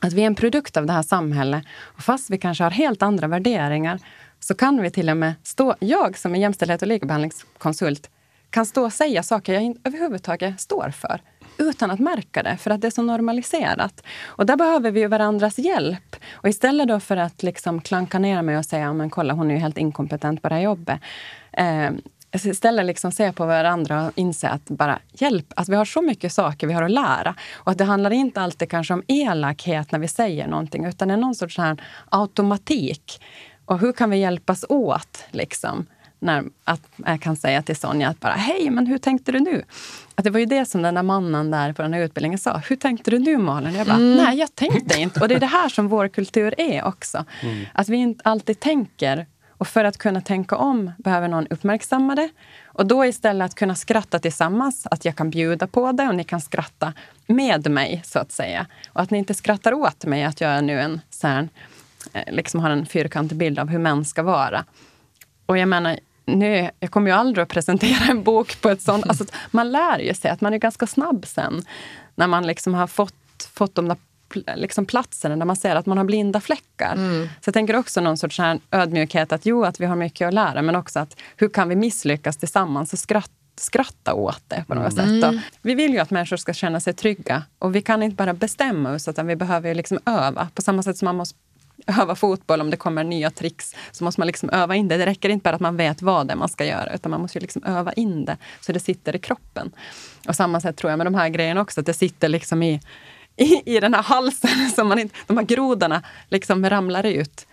att 0.00 0.12
vi 0.12 0.22
är 0.22 0.26
en 0.26 0.34
produkt 0.34 0.76
av 0.76 0.86
det 0.86 0.92
här 0.92 1.02
samhället. 1.02 1.64
Och 1.80 2.02
fast 2.02 2.30
vi 2.30 2.38
kanske 2.38 2.64
har 2.64 2.70
helt 2.70 3.02
andra 3.02 3.28
värderingar 3.28 3.98
så 4.40 4.54
kan 4.54 4.82
vi 4.82 4.90
till 4.90 5.10
och 5.10 5.16
med 5.16 5.34
stå, 5.42 5.74
jag 5.80 6.18
som 6.18 6.34
är 6.34 6.38
jämställdhet 6.38 6.82
och 6.82 6.88
likabehandlingskonsult, 6.88 8.10
kan 8.50 8.66
stå 8.66 8.84
och 8.84 8.92
säga 8.92 9.22
saker 9.22 9.52
jag 9.52 9.62
inte 9.62 9.80
överhuvudtaget 9.84 10.60
står 10.60 10.90
för 10.90 11.20
utan 11.58 11.90
att 11.90 11.98
märka 11.98 12.42
det, 12.42 12.56
för 12.56 12.70
att 12.70 12.80
det 12.80 12.86
är 12.86 12.90
så 12.90 13.02
normaliserat. 13.02 14.02
Och 14.24 14.46
där 14.46 14.56
behöver 14.56 14.90
vi 14.90 15.06
varandras 15.06 15.58
hjälp. 15.58 16.16
Och 16.32 16.48
istället 16.48 16.88
då 16.88 17.00
för 17.00 17.16
att 17.16 17.42
liksom 17.42 17.80
klanka 17.80 18.18
ner 18.18 18.42
mig 18.42 18.58
och 18.58 18.64
säga 18.64 18.92
men 18.92 19.10
kolla, 19.10 19.34
hon 19.34 19.50
är 19.50 19.54
ju 19.54 19.60
helt 19.60 19.78
inkompetent 19.78 20.42
på 20.42 20.48
det 20.48 20.54
här 20.54 20.62
jobbet. 20.62 21.00
Eh, 21.52 21.90
istället 22.32 22.86
liksom 22.86 23.12
se 23.12 23.32
på 23.32 23.46
varandra 23.46 24.06
och 24.06 24.12
inse 24.14 24.48
att 24.48 24.64
bara 24.64 24.98
hjälp, 25.12 25.52
att 25.56 25.68
vi 25.68 25.76
har 25.76 25.84
så 25.84 26.02
mycket 26.02 26.32
saker 26.32 26.66
vi 26.66 26.72
har 26.72 26.82
att 26.82 26.90
lära. 26.90 27.34
Och 27.54 27.72
att 27.72 27.78
det 27.78 27.84
handlar 27.84 28.10
inte 28.10 28.40
alltid 28.40 28.70
kanske 28.70 28.94
om 28.94 29.02
elakhet 29.08 29.92
när 29.92 29.98
vi 29.98 30.08
säger 30.08 30.46
någonting, 30.46 30.84
utan 30.84 31.08
det 31.08 31.14
är 31.14 31.18
någon 31.18 31.34
sorts 31.34 31.58
här 31.58 31.82
automatik. 32.08 33.22
Och 33.64 33.78
hur 33.78 33.92
kan 33.92 34.10
vi 34.10 34.16
hjälpas 34.16 34.64
åt? 34.68 35.24
Liksom? 35.30 35.86
När, 36.18 36.44
att 36.64 36.80
jag 36.96 37.20
kan 37.20 37.36
säga 37.36 37.62
till 37.62 37.76
Sonja 37.76 38.08
att 38.08 38.20
bara, 38.20 38.32
hej, 38.32 38.70
men 38.70 38.86
hur 38.86 38.98
tänkte 38.98 39.32
du 39.32 39.40
nu? 39.40 39.64
Att 40.14 40.24
det 40.24 40.30
var 40.30 40.40
ju 40.40 40.46
det 40.46 40.64
som 40.64 40.82
den 40.82 40.94
där 40.94 41.02
mannen 41.02 41.50
där 41.50 41.72
på 41.72 41.82
den 41.82 41.92
här 41.92 42.00
utbildningen 42.00 42.38
sa. 42.38 42.62
Hur 42.68 42.76
tänkte 42.76 43.10
du 43.10 43.18
nu 43.18 43.38
Malin? 43.38 43.74
Jag 43.74 43.86
bara, 43.86 43.96
mm. 43.96 44.16
nej 44.16 44.38
jag 44.38 44.54
tänkte 44.54 45.00
inte. 45.00 45.20
Och 45.20 45.28
det 45.28 45.34
är 45.34 45.40
det 45.40 45.46
här 45.46 45.68
som 45.68 45.88
vår 45.88 46.08
kultur 46.08 46.54
är 46.58 46.84
också. 46.84 47.24
Mm. 47.42 47.64
Att 47.72 47.88
vi 47.88 47.96
inte 47.96 48.22
alltid 48.24 48.60
tänker 48.60 49.26
och 49.58 49.68
för 49.68 49.84
att 49.84 49.98
kunna 49.98 50.20
tänka 50.20 50.56
om 50.56 50.92
behöver 50.98 51.28
någon 51.28 51.46
uppmärksamma 51.46 52.14
det. 52.14 52.28
Och 52.66 52.86
då 52.86 53.04
istället 53.04 53.46
att 53.46 53.54
kunna 53.54 53.74
skratta 53.74 54.18
tillsammans, 54.18 54.86
att 54.90 55.04
jag 55.04 55.16
kan 55.16 55.30
bjuda 55.30 55.66
på 55.66 55.92
det 55.92 56.08
och 56.08 56.14
ni 56.14 56.24
kan 56.24 56.40
skratta 56.40 56.92
med 57.26 57.70
mig, 57.70 58.02
så 58.04 58.18
att 58.18 58.32
säga. 58.32 58.66
Och 58.88 59.00
att 59.00 59.10
ni 59.10 59.18
inte 59.18 59.34
skrattar 59.34 59.72
åt 59.72 60.04
mig 60.04 60.24
att 60.24 60.40
jag 60.40 60.50
är 60.50 60.62
nu 60.62 60.80
en 60.80 61.00
så 61.10 61.26
här, 61.26 61.48
eh, 62.12 62.34
liksom 62.34 62.60
har 62.60 62.70
en 62.70 62.86
fyrkantig 62.86 63.38
bild 63.38 63.58
av 63.58 63.68
hur 63.68 63.78
män 63.78 64.04
ska 64.04 64.22
vara. 64.22 64.64
Och 65.46 65.58
jag 65.58 65.68
menar, 65.68 65.98
nu, 66.24 66.70
jag 66.80 66.90
kommer 66.90 67.10
ju 67.10 67.16
aldrig 67.16 67.42
att 67.42 67.48
presentera 67.48 68.04
en 68.10 68.22
bok 68.22 68.60
på 68.60 68.68
ett 68.68 68.82
sånt... 68.82 69.06
Alltså, 69.08 69.24
man 69.50 69.72
lär 69.72 69.98
ju 69.98 70.14
sig 70.14 70.30
att 70.30 70.40
man 70.40 70.54
är 70.54 70.58
ganska 70.58 70.86
snabb 70.86 71.26
sen. 71.26 71.62
När 72.14 72.26
man 72.26 72.46
liksom 72.46 72.74
har 72.74 72.86
fått, 72.86 73.50
fått 73.54 73.74
de 73.74 73.88
där 73.88 73.96
liksom 74.56 74.86
platsen 74.86 75.38
där 75.38 75.46
man 75.46 75.56
ser 75.56 75.76
att 75.76 75.86
man 75.86 75.98
har 75.98 76.04
blinda 76.04 76.40
fläckar. 76.40 76.92
Mm. 76.92 77.28
Så 77.40 77.48
jag 77.48 77.54
tänker 77.54 77.76
också 77.76 78.00
någon 78.00 78.16
sorts 78.16 78.38
här 78.38 78.60
ödmjukhet 78.70 79.32
att 79.32 79.46
jo, 79.46 79.64
att 79.64 79.80
vi 79.80 79.86
har 79.86 79.96
mycket 79.96 80.28
att 80.28 80.34
lära, 80.34 80.62
men 80.62 80.76
också 80.76 80.98
att 80.98 81.16
hur 81.36 81.48
kan 81.48 81.68
vi 81.68 81.76
misslyckas 81.76 82.36
tillsammans 82.36 82.92
och 82.92 82.98
skratta 82.98 83.32
skratta 83.60 84.14
åt 84.14 84.42
det 84.48 84.64
på 84.68 84.74
något 84.74 84.98
mm. 84.98 85.20
sätt. 85.20 85.30
Och 85.30 85.40
vi 85.62 85.74
vill 85.74 85.92
ju 85.92 85.98
att 85.98 86.10
människor 86.10 86.36
ska 86.36 86.52
känna 86.52 86.80
sig 86.80 86.92
trygga 86.92 87.42
och 87.58 87.74
vi 87.74 87.82
kan 87.82 88.02
inte 88.02 88.16
bara 88.16 88.34
bestämma 88.34 88.94
oss 88.94 89.08
utan 89.08 89.26
vi 89.26 89.36
behöver 89.36 89.74
liksom 89.74 89.98
öva. 90.06 90.48
På 90.54 90.62
samma 90.62 90.82
sätt 90.82 90.98
som 90.98 91.06
man 91.06 91.16
måste 91.16 91.38
öva 91.86 92.14
fotboll 92.14 92.60
om 92.60 92.70
det 92.70 92.76
kommer 92.76 93.04
nya 93.04 93.30
tricks 93.30 93.74
så 93.92 94.04
måste 94.04 94.20
man 94.20 94.26
liksom 94.26 94.50
öva 94.50 94.74
in 94.74 94.88
det. 94.88 94.96
Det 94.96 95.06
räcker 95.06 95.28
inte 95.28 95.42
bara 95.42 95.54
att 95.54 95.60
man 95.60 95.76
vet 95.76 96.02
vad 96.02 96.26
det 96.26 96.32
är 96.32 96.36
man 96.36 96.48
ska 96.48 96.64
göra 96.64 96.94
utan 96.94 97.10
man 97.10 97.20
måste 97.20 97.40
liksom 97.40 97.64
öva 97.64 97.92
in 97.92 98.24
det 98.24 98.36
så 98.60 98.72
det 98.72 98.80
sitter 98.80 99.16
i 99.16 99.18
kroppen. 99.18 99.72
Och 100.28 100.36
samma 100.36 100.60
sätt 100.60 100.76
tror 100.76 100.90
jag 100.90 100.98
med 100.98 101.06
de 101.06 101.14
här 101.14 101.28
grejerna 101.28 101.60
också, 101.60 101.80
att 101.80 101.86
det 101.86 101.94
sitter 101.94 102.28
liksom 102.28 102.62
i 102.62 102.80
i, 103.36 103.76
i 103.76 103.80
den 103.80 103.94
här 103.94 104.02
halsen, 104.02 104.70
så 104.76 104.84
man 104.84 104.98
inte, 104.98 105.14
de 105.26 105.36
här 105.36 105.44
grodorna 105.44 106.02
liksom 106.28 106.70
ramlar 106.70 107.06
ut. 107.06 107.46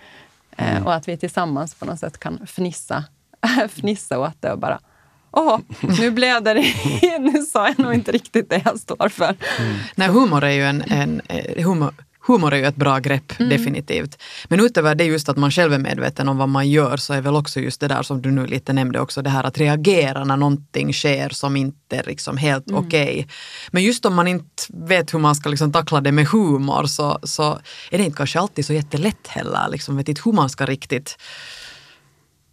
Eh, 0.58 0.72
mm. 0.72 0.86
och 0.86 0.94
att 0.94 1.08
vi 1.08 1.18
tillsammans 1.18 1.76
på 1.76 1.86
något 1.86 2.00
sätt 2.00 2.18
kan 2.18 2.48
fnissa, 2.48 3.04
fnissa 3.70 4.20
åt 4.20 4.42
det 4.42 4.52
och 4.52 4.60
bara 4.60 4.80
Åh, 5.36 5.60
nu 6.00 6.12
blev 6.12 6.44
det 6.44 6.54
Nu 7.20 7.42
sa 7.42 7.68
jag 7.68 7.80
nog 7.80 7.94
inte 7.94 8.12
riktigt 8.12 8.50
det 8.50 8.62
jag 8.66 8.80
står 8.80 9.10
för. 9.10 9.36
Mm. 9.60 9.76
Nej, 9.96 10.08
humor 10.08 10.44
är 10.44 10.52
ju 10.52 10.64
en, 10.64 10.84
en 10.88 11.22
eh, 11.28 11.66
humor, 11.66 11.94
humor 12.28 12.54
är 12.54 12.58
ju 12.58 12.66
ett 12.66 12.76
bra 12.76 13.00
grepp, 13.00 13.40
mm. 13.40 13.50
definitivt. 13.50 14.22
Men 14.48 14.60
utöver 14.60 14.96
det 14.96 15.04
just 15.04 15.30
att 15.30 15.38
man 15.38 15.52
själv 15.52 15.74
är 15.74 15.78
medveten 15.78 16.30
om 16.30 16.38
vad 16.38 16.50
man 16.50 16.70
gör 16.70 16.98
så 16.98 17.14
är 17.14 17.22
väl 17.22 17.36
också 17.36 17.60
just 17.60 17.82
det 17.82 17.88
där 17.88 18.04
som 18.04 18.22
du 18.22 18.32
nu 18.32 18.48
lite 18.48 18.74
nämnde 18.74 19.00
också, 19.00 19.22
det 19.22 19.30
här 19.30 19.44
att 19.44 19.58
reagera 19.58 20.24
när 20.24 20.38
någonting 20.38 20.94
sker 20.94 21.30
som 21.30 21.56
inte 21.56 21.96
är 21.96 22.04
liksom 22.04 22.38
helt 22.38 22.70
mm. 22.70 22.86
okej. 22.86 23.04
Okay. 23.04 23.26
Men 23.72 23.84
just 23.84 24.06
om 24.06 24.16
man 24.16 24.28
inte 24.28 24.64
vet 24.68 25.14
hur 25.14 25.20
man 25.20 25.36
ska 25.36 25.50
liksom 25.50 25.72
tackla 25.72 26.02
det 26.02 26.12
med 26.12 26.28
humor 26.28 26.86
så, 26.86 27.20
så 27.24 27.60
är 27.92 27.98
det 27.98 28.04
inte 28.04 28.18
kanske 28.18 28.40
alltid 28.40 28.66
så 28.66 28.74
jättelätt 28.74 29.28
heller. 29.28 29.70
Liksom, 29.72 29.98
vet 29.98 30.10
inte 30.10 30.22
hur 30.26 30.34
man 30.34 30.50
ska 30.50 30.66
riktigt 30.66 31.18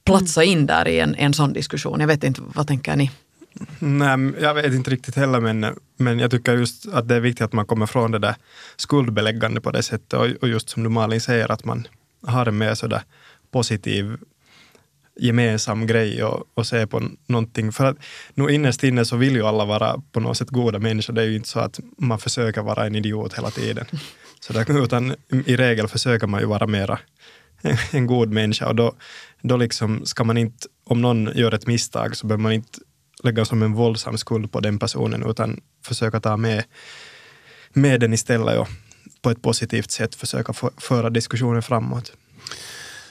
platsa 0.04 0.44
in 0.44 0.66
där 0.66 0.88
i 0.88 1.00
en, 1.00 1.14
en 1.14 1.34
sån 1.34 1.52
diskussion. 1.52 2.00
Jag 2.00 2.06
vet 2.06 2.24
inte, 2.24 2.40
vad 2.54 2.66
tänker 2.66 2.96
ni? 2.96 3.10
Nej, 3.78 4.32
jag 4.40 4.54
vet 4.54 4.74
inte 4.74 4.90
riktigt 4.90 5.16
heller, 5.16 5.40
men, 5.40 5.66
men 5.96 6.18
jag 6.18 6.30
tycker 6.30 6.56
just 6.56 6.88
att 6.88 7.08
det 7.08 7.14
är 7.14 7.20
viktigt 7.20 7.44
att 7.44 7.52
man 7.52 7.66
kommer 7.66 7.86
från 7.86 8.10
det 8.10 8.18
där 8.18 8.34
skuldbeläggande 8.76 9.60
på 9.60 9.70
det 9.70 9.82
sättet. 9.82 10.12
Och, 10.12 10.26
och 10.42 10.48
just 10.48 10.68
som 10.68 10.82
du 10.82 10.88
Malin 10.88 11.20
säger, 11.20 11.52
att 11.52 11.64
man 11.64 11.86
har 12.26 12.46
en 12.46 12.58
mer 12.58 12.74
sådär 12.74 13.02
positiv 13.50 14.16
gemensam 15.20 15.86
grej 15.86 16.24
och, 16.24 16.44
och 16.54 16.66
se 16.66 16.86
på 16.86 17.02
någonting. 17.26 17.72
För 17.72 17.84
att 17.84 17.96
nu 18.34 18.48
innerst 18.48 18.84
inne 18.84 19.04
så 19.04 19.16
vill 19.16 19.34
ju 19.34 19.42
alla 19.42 19.64
vara 19.64 20.02
på 20.12 20.20
något 20.20 20.36
sätt 20.36 20.50
goda 20.50 20.78
människor. 20.78 21.14
Det 21.14 21.22
är 21.22 21.26
ju 21.26 21.36
inte 21.36 21.48
så 21.48 21.60
att 21.60 21.80
man 21.98 22.18
försöker 22.18 22.62
vara 22.62 22.86
en 22.86 22.94
idiot 22.94 23.38
hela 23.38 23.50
tiden. 23.50 23.86
Så 24.40 24.52
där, 24.52 24.82
utan 24.84 25.14
i 25.46 25.56
regel 25.56 25.88
försöker 25.88 26.26
man 26.26 26.40
ju 26.40 26.46
vara 26.46 26.66
mera 26.66 26.98
en 27.90 28.06
god 28.06 28.30
människa. 28.30 28.68
Och 28.68 28.74
då, 28.74 28.94
då 29.42 29.56
liksom 29.56 30.06
ska 30.06 30.24
man 30.24 30.36
inte, 30.36 30.68
om 30.84 31.02
någon 31.02 31.30
gör 31.34 31.54
ett 31.54 31.66
misstag 31.66 32.16
så 32.16 32.26
behöver 32.26 32.42
man 32.42 32.52
inte 32.52 32.78
lägga 33.22 33.44
som 33.44 33.62
en 33.62 33.72
våldsam 33.72 34.18
skuld 34.18 34.52
på 34.52 34.60
den 34.60 34.78
personen, 34.78 35.30
utan 35.30 35.60
försöka 35.84 36.20
ta 36.20 36.36
med, 36.36 36.64
med 37.72 38.00
den 38.00 38.12
istället 38.12 38.58
och 38.58 38.68
på 39.22 39.30
ett 39.30 39.42
positivt 39.42 39.90
sätt 39.90 40.14
försöka 40.14 40.52
föra 40.76 41.10
diskussionen 41.10 41.62
framåt. 41.62 42.12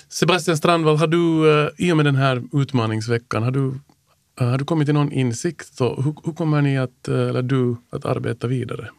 Sebastian 0.10 0.58
Strandvall, 0.58 0.98
har 0.98 1.08
du 1.08 1.52
eh, 1.52 1.70
i 1.78 1.92
och 1.92 1.98
med 1.98 2.06
den 2.06 2.16
här 2.16 2.44
utmaningsveckan, 2.54 3.44
har 3.44 3.52
du, 3.52 3.80
eh, 4.40 4.48
har 4.48 4.58
du 4.58 4.66
kommit 4.66 4.88
till 4.88 4.94
någon 4.94 5.12
insikt? 5.12 5.82
Och 5.82 6.04
hur, 6.04 6.16
hur 6.24 6.34
kommer 6.34 6.62
ni 6.62 6.78
att, 6.78 7.08
eh, 7.08 7.16
eller 7.16 7.42
du, 7.42 7.76
att 7.90 8.06
arbeta 8.06 8.48
vidare? 8.48 8.90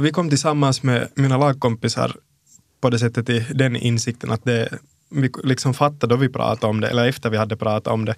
vi 0.00 0.10
kom 0.10 0.28
tillsammans 0.28 0.82
med 0.82 1.08
mina 1.14 1.36
lagkompisar 1.36 2.16
på 2.80 2.90
det 2.90 2.98
sättet 2.98 3.26
till 3.26 3.44
den 3.54 3.76
insikten 3.76 4.30
att 4.30 4.44
det, 4.44 4.78
vi 5.10 5.30
liksom 5.44 5.74
fattade 5.74 6.14
då 6.14 6.16
vi 6.16 6.28
pratade 6.28 6.70
om 6.70 6.80
det, 6.80 6.88
eller 6.88 7.08
efter 7.08 7.30
vi 7.30 7.36
hade 7.36 7.56
pratat 7.56 7.92
om 7.92 8.04
det, 8.04 8.14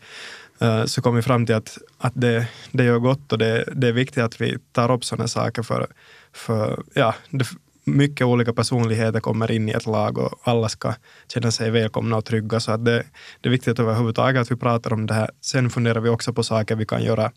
Eh, 0.61 0.85
så 0.85 1.03
kom 1.03 1.17
vi 1.17 1.23
fram 1.23 1.47
till 1.47 1.55
att, 1.55 1.79
att 1.99 2.13
det, 2.15 2.49
det 2.73 2.85
gör 2.85 2.99
gott 2.99 3.33
och 3.33 3.39
det, 3.39 3.65
det 3.77 3.89
är 3.89 3.93
viktigt 3.93 4.23
att 4.23 4.41
vi 4.41 4.59
tar 4.73 4.91
upp 4.91 5.05
sådana 5.05 5.29
saker 5.29 5.63
för, 5.63 5.87
för 6.33 6.83
ja, 6.95 7.15
det, 7.31 7.47
mycket 7.87 8.27
olika 8.27 8.53
personligheter 8.53 9.21
kommer 9.21 9.51
in 9.51 9.69
i 9.69 9.73
ett 9.73 9.87
lag 9.87 10.19
och 10.19 10.41
alla 10.43 10.69
ska 10.69 10.95
känna 11.29 11.51
sig 11.51 11.71
välkomna 11.71 12.17
och 12.17 12.25
trygga. 12.25 12.61
Så 12.61 12.73
att 12.73 12.85
det, 12.85 13.05
det 13.41 13.49
är 13.49 13.51
viktigt 13.51 13.79
överhuvudtaget 13.79 14.43
att 14.43 14.51
vi 14.51 14.57
pratar 14.57 14.93
om 14.93 15.07
det 15.07 15.15
här. 15.15 15.31
Sen 15.41 15.71
funderar 15.71 16.01
vi 16.01 16.09
också 16.09 16.33
på 16.33 16.43
saker 16.43 16.77
vi 16.77 16.87
kan 16.87 17.03
göra 17.03 17.33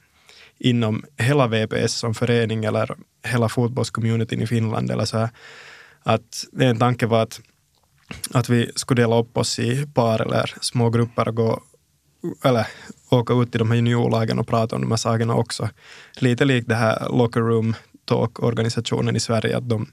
inom 0.57 1.05
hela 1.17 1.47
VPS 1.47 1.93
som 1.93 2.13
förening 2.13 2.65
eller 2.65 2.95
hela 3.23 3.49
fotbollscommunityn 3.49 4.41
i 4.41 4.47
Finland. 4.47 4.91
Eller 4.91 5.05
så 5.05 5.17
här, 5.17 5.29
att 6.03 6.45
en 6.59 6.79
tanke 6.79 7.05
var 7.05 7.23
att, 7.23 7.41
att 8.33 8.49
vi 8.49 8.71
skulle 8.75 9.01
dela 9.01 9.19
upp 9.19 9.37
oss 9.37 9.59
i 9.59 9.85
par 9.93 10.21
eller 10.21 10.53
små 10.61 10.89
grupper 10.89 11.27
och 11.27 11.35
gå 11.35 11.63
eller 12.43 12.67
åka 13.09 13.33
ut 13.33 13.51
till 13.51 13.59
de 13.59 13.69
här 13.69 13.75
juniorlagen 13.75 14.39
och 14.39 14.47
prata 14.47 14.75
om 14.75 14.81
de 14.81 14.91
här 14.91 14.97
sakerna 14.97 15.35
också. 15.35 15.69
Lite 16.19 16.45
likt 16.45 16.69
det 16.69 16.75
här 16.75 17.07
Locker 17.09 17.41
Room 17.41 17.75
Talk-organisationen 18.05 19.15
i 19.15 19.19
Sverige, 19.19 19.57
att 19.57 19.69
de 19.69 19.87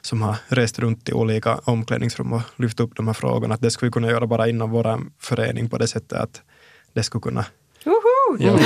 som 0.00 0.22
har 0.22 0.36
rest 0.48 0.78
runt 0.78 1.08
i 1.08 1.12
olika 1.12 1.60
omklädningsrum 1.64 2.32
och 2.32 2.42
lyft 2.56 2.80
upp 2.80 2.96
de 2.96 3.06
här 3.06 3.14
frågorna, 3.14 3.54
att 3.54 3.60
det 3.60 3.70
skulle 3.70 3.88
vi 3.88 3.92
kunna 3.92 4.10
göra 4.10 4.26
bara 4.26 4.48
inom 4.48 4.70
vår 4.70 5.00
förening 5.20 5.68
på 5.68 5.78
det 5.78 5.88
sättet 5.88 6.18
att 6.18 6.42
det 6.92 7.02
skulle 7.02 7.22
kunna 7.22 7.44
Woho! 7.84 8.38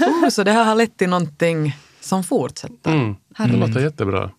oh, 0.00 0.28
så 0.28 0.44
det 0.44 0.52
här 0.52 0.64
har 0.64 0.74
lett 0.74 0.98
till 0.98 1.08
någonting 1.08 1.76
som 2.00 2.24
fortsätter. 2.24 2.92
Mm. 2.92 3.16
Det 3.38 3.56
låter 3.56 3.80
jättebra. 3.80 4.30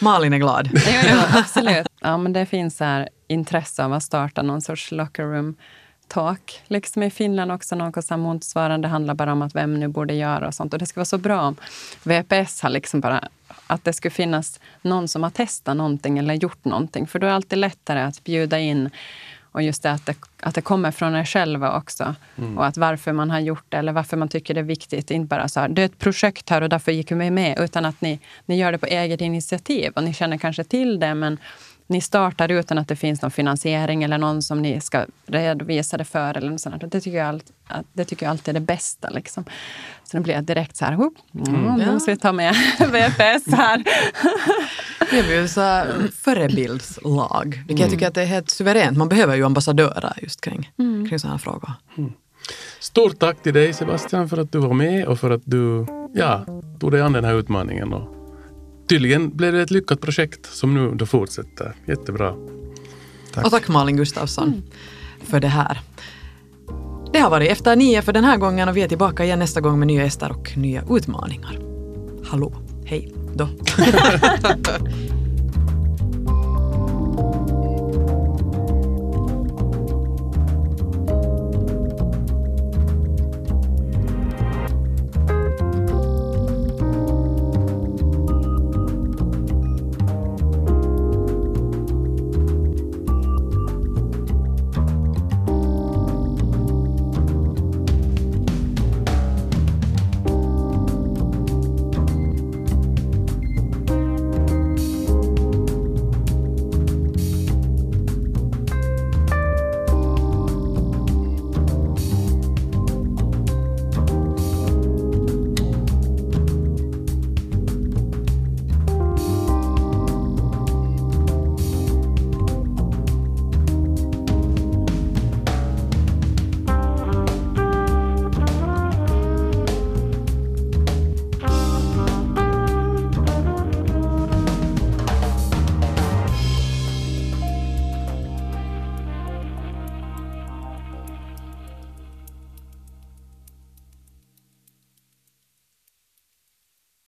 Malin 0.00 0.32
är 0.32 0.38
glad. 0.38 0.70
Jo, 0.72 0.80
jo, 1.10 1.18
absolut. 1.32 1.86
Ja, 2.00 2.18
men 2.18 2.32
det 2.32 2.46
finns 2.46 2.80
här 2.80 3.08
intresse 3.28 3.84
av 3.84 3.92
att 3.92 4.02
starta 4.02 4.42
någon 4.42 4.62
sorts 4.62 4.92
locker 4.92 5.24
room 5.24 5.54
talk. 6.08 6.62
Liksom 6.66 7.02
i 7.02 7.10
Finland 7.10 7.52
också 7.52 7.76
något 7.76 8.10
motsvarande 8.10 8.88
handlar 8.88 9.14
bara 9.14 9.32
om 9.32 9.42
att 9.42 9.54
vem 9.54 9.80
nu 9.80 9.88
borde 9.88 10.14
göra 10.14 10.46
och 10.46 10.54
sånt. 10.54 10.72
Och 10.72 10.78
det 10.78 10.86
ska 10.86 11.00
vara 11.00 11.04
så 11.04 11.18
bra 11.18 11.40
om 11.40 11.56
VPS 12.02 12.62
har 12.62 12.70
liksom 12.70 13.00
bara 13.00 13.28
att 13.66 13.84
det 13.84 13.92
skulle 13.92 14.10
finnas 14.10 14.60
någon 14.82 15.08
som 15.08 15.22
har 15.22 15.30
testat 15.30 15.76
någonting 15.76 16.18
eller 16.18 16.34
gjort 16.34 16.64
någonting. 16.64 17.06
För 17.06 17.18
då 17.18 17.26
är 17.26 17.30
det 17.30 17.36
alltid 17.36 17.58
lättare 17.58 18.00
att 18.00 18.24
bjuda 18.24 18.58
in 18.58 18.90
och 19.56 19.62
just 19.62 19.82
det 19.82 19.92
att, 19.92 20.06
det 20.06 20.16
att 20.40 20.54
det 20.54 20.60
kommer 20.60 20.90
från 20.90 21.16
er 21.16 21.24
själva 21.24 21.76
också. 21.76 22.14
Mm. 22.38 22.58
Och 22.58 22.66
att 22.66 22.76
varför 22.76 23.12
man 23.12 23.30
har 23.30 23.40
gjort 23.40 23.64
det 23.68 23.76
eller 23.76 23.92
varför 23.92 24.16
man 24.16 24.28
tycker 24.28 24.54
det 24.54 24.60
är 24.60 24.64
viktigt. 24.64 25.10
Inte 25.10 25.28
bara 25.28 25.48
så 25.48 25.60
här, 25.60 25.68
det 25.68 25.82
är 25.82 25.86
ett 25.86 25.98
projekt 25.98 26.50
här 26.50 26.62
och 26.62 26.68
därför 26.68 26.92
gick 26.92 27.12
vi 27.12 27.30
med. 27.30 27.58
Utan 27.58 27.84
att 27.84 28.00
ni, 28.00 28.20
ni 28.46 28.56
gör 28.56 28.72
det 28.72 28.78
på 28.78 28.86
eget 28.86 29.20
initiativ. 29.20 29.92
Och 29.96 30.04
ni 30.04 30.14
känner 30.14 30.38
kanske 30.38 30.64
till 30.64 31.00
det 31.00 31.14
men 31.14 31.38
ni 31.86 32.00
startar 32.00 32.48
utan 32.48 32.78
att 32.78 32.88
det 32.88 32.96
finns 32.96 33.22
någon 33.22 33.30
finansiering 33.30 34.02
eller 34.02 34.18
någon 34.18 34.42
som 34.42 34.62
ni 34.62 34.80
ska 34.80 35.06
redovisa 35.26 35.96
det 35.96 36.04
för. 36.04 36.36
Eller 36.36 36.50
något 36.50 36.60
sånt. 36.60 36.90
Det, 36.90 37.00
tycker 37.00 37.18
jag 37.18 37.28
allt, 37.28 37.52
det 37.92 38.04
tycker 38.04 38.26
jag 38.26 38.30
alltid 38.30 38.56
är 38.56 38.60
det 38.60 38.66
bästa. 38.66 39.10
Liksom. 39.10 39.44
Så 40.04 40.16
nu 40.16 40.22
blir 40.22 40.34
jag 40.34 40.44
direkt 40.44 40.76
så 40.76 40.84
här, 40.84 40.92
mm, 40.92 41.12
mm. 41.48 41.74
nu 41.74 41.92
måste 41.92 42.10
vi 42.10 42.16
ta 42.16 42.32
med 42.32 42.54
VPS 42.78 43.52
här. 43.52 43.84
det 45.10 45.18
är 45.18 45.40
ju 45.40 45.48
så 45.48 45.84
förebildslag, 46.16 47.46
vilket 47.46 47.70
mm. 47.70 47.80
jag 47.80 47.90
tycker 47.90 48.08
att 48.08 48.14
det 48.14 48.22
är 48.22 48.26
helt 48.26 48.50
suveränt. 48.50 48.98
Man 48.98 49.08
behöver 49.08 49.36
ju 49.36 49.44
ambassadörer 49.44 50.12
just 50.22 50.40
kring, 50.40 50.72
mm. 50.78 51.08
kring 51.08 51.18
sådana 51.18 51.34
här 51.34 51.38
frågor. 51.38 51.72
Mm. 51.98 52.12
Stort 52.80 53.18
tack 53.18 53.42
till 53.42 53.54
dig 53.54 53.72
Sebastian 53.72 54.28
för 54.28 54.38
att 54.38 54.52
du 54.52 54.58
var 54.58 54.74
med 54.74 55.06
och 55.06 55.18
för 55.18 55.30
att 55.30 55.42
du 55.44 55.86
ja, 56.14 56.44
tog 56.80 56.92
dig 56.92 57.00
an 57.00 57.12
den 57.12 57.24
här 57.24 57.34
utmaningen 57.34 57.92
och 57.92 58.15
tydligen 58.88 59.36
blev 59.36 59.52
det 59.52 59.62
ett 59.62 59.70
lyckat 59.70 60.00
projekt 60.00 60.46
som 60.46 60.74
nu 60.74 60.94
då 60.94 61.06
fortsätter. 61.06 61.74
Jättebra. 61.86 62.34
Tack. 63.32 63.44
Och 63.44 63.50
tack 63.50 63.68
Malin 63.68 63.96
Gustafsson 63.96 64.48
mm. 64.48 64.62
för 65.24 65.40
det 65.40 65.48
här. 65.48 65.80
Det 67.12 67.18
har 67.18 67.30
varit 67.30 67.50
Efter 67.50 67.76
nio 67.76 68.02
för 68.02 68.12
den 68.12 68.24
här 68.24 68.36
gången 68.36 68.68
och 68.68 68.76
vi 68.76 68.82
är 68.82 68.88
tillbaka 68.88 69.24
igen 69.24 69.38
nästa 69.38 69.60
gång 69.60 69.78
med 69.78 69.86
nya 69.88 70.04
gäster 70.04 70.30
och 70.32 70.56
nya 70.56 70.84
utmaningar. 70.90 71.58
Hallå, 72.24 72.52
hej 72.84 73.12
då. 73.34 73.48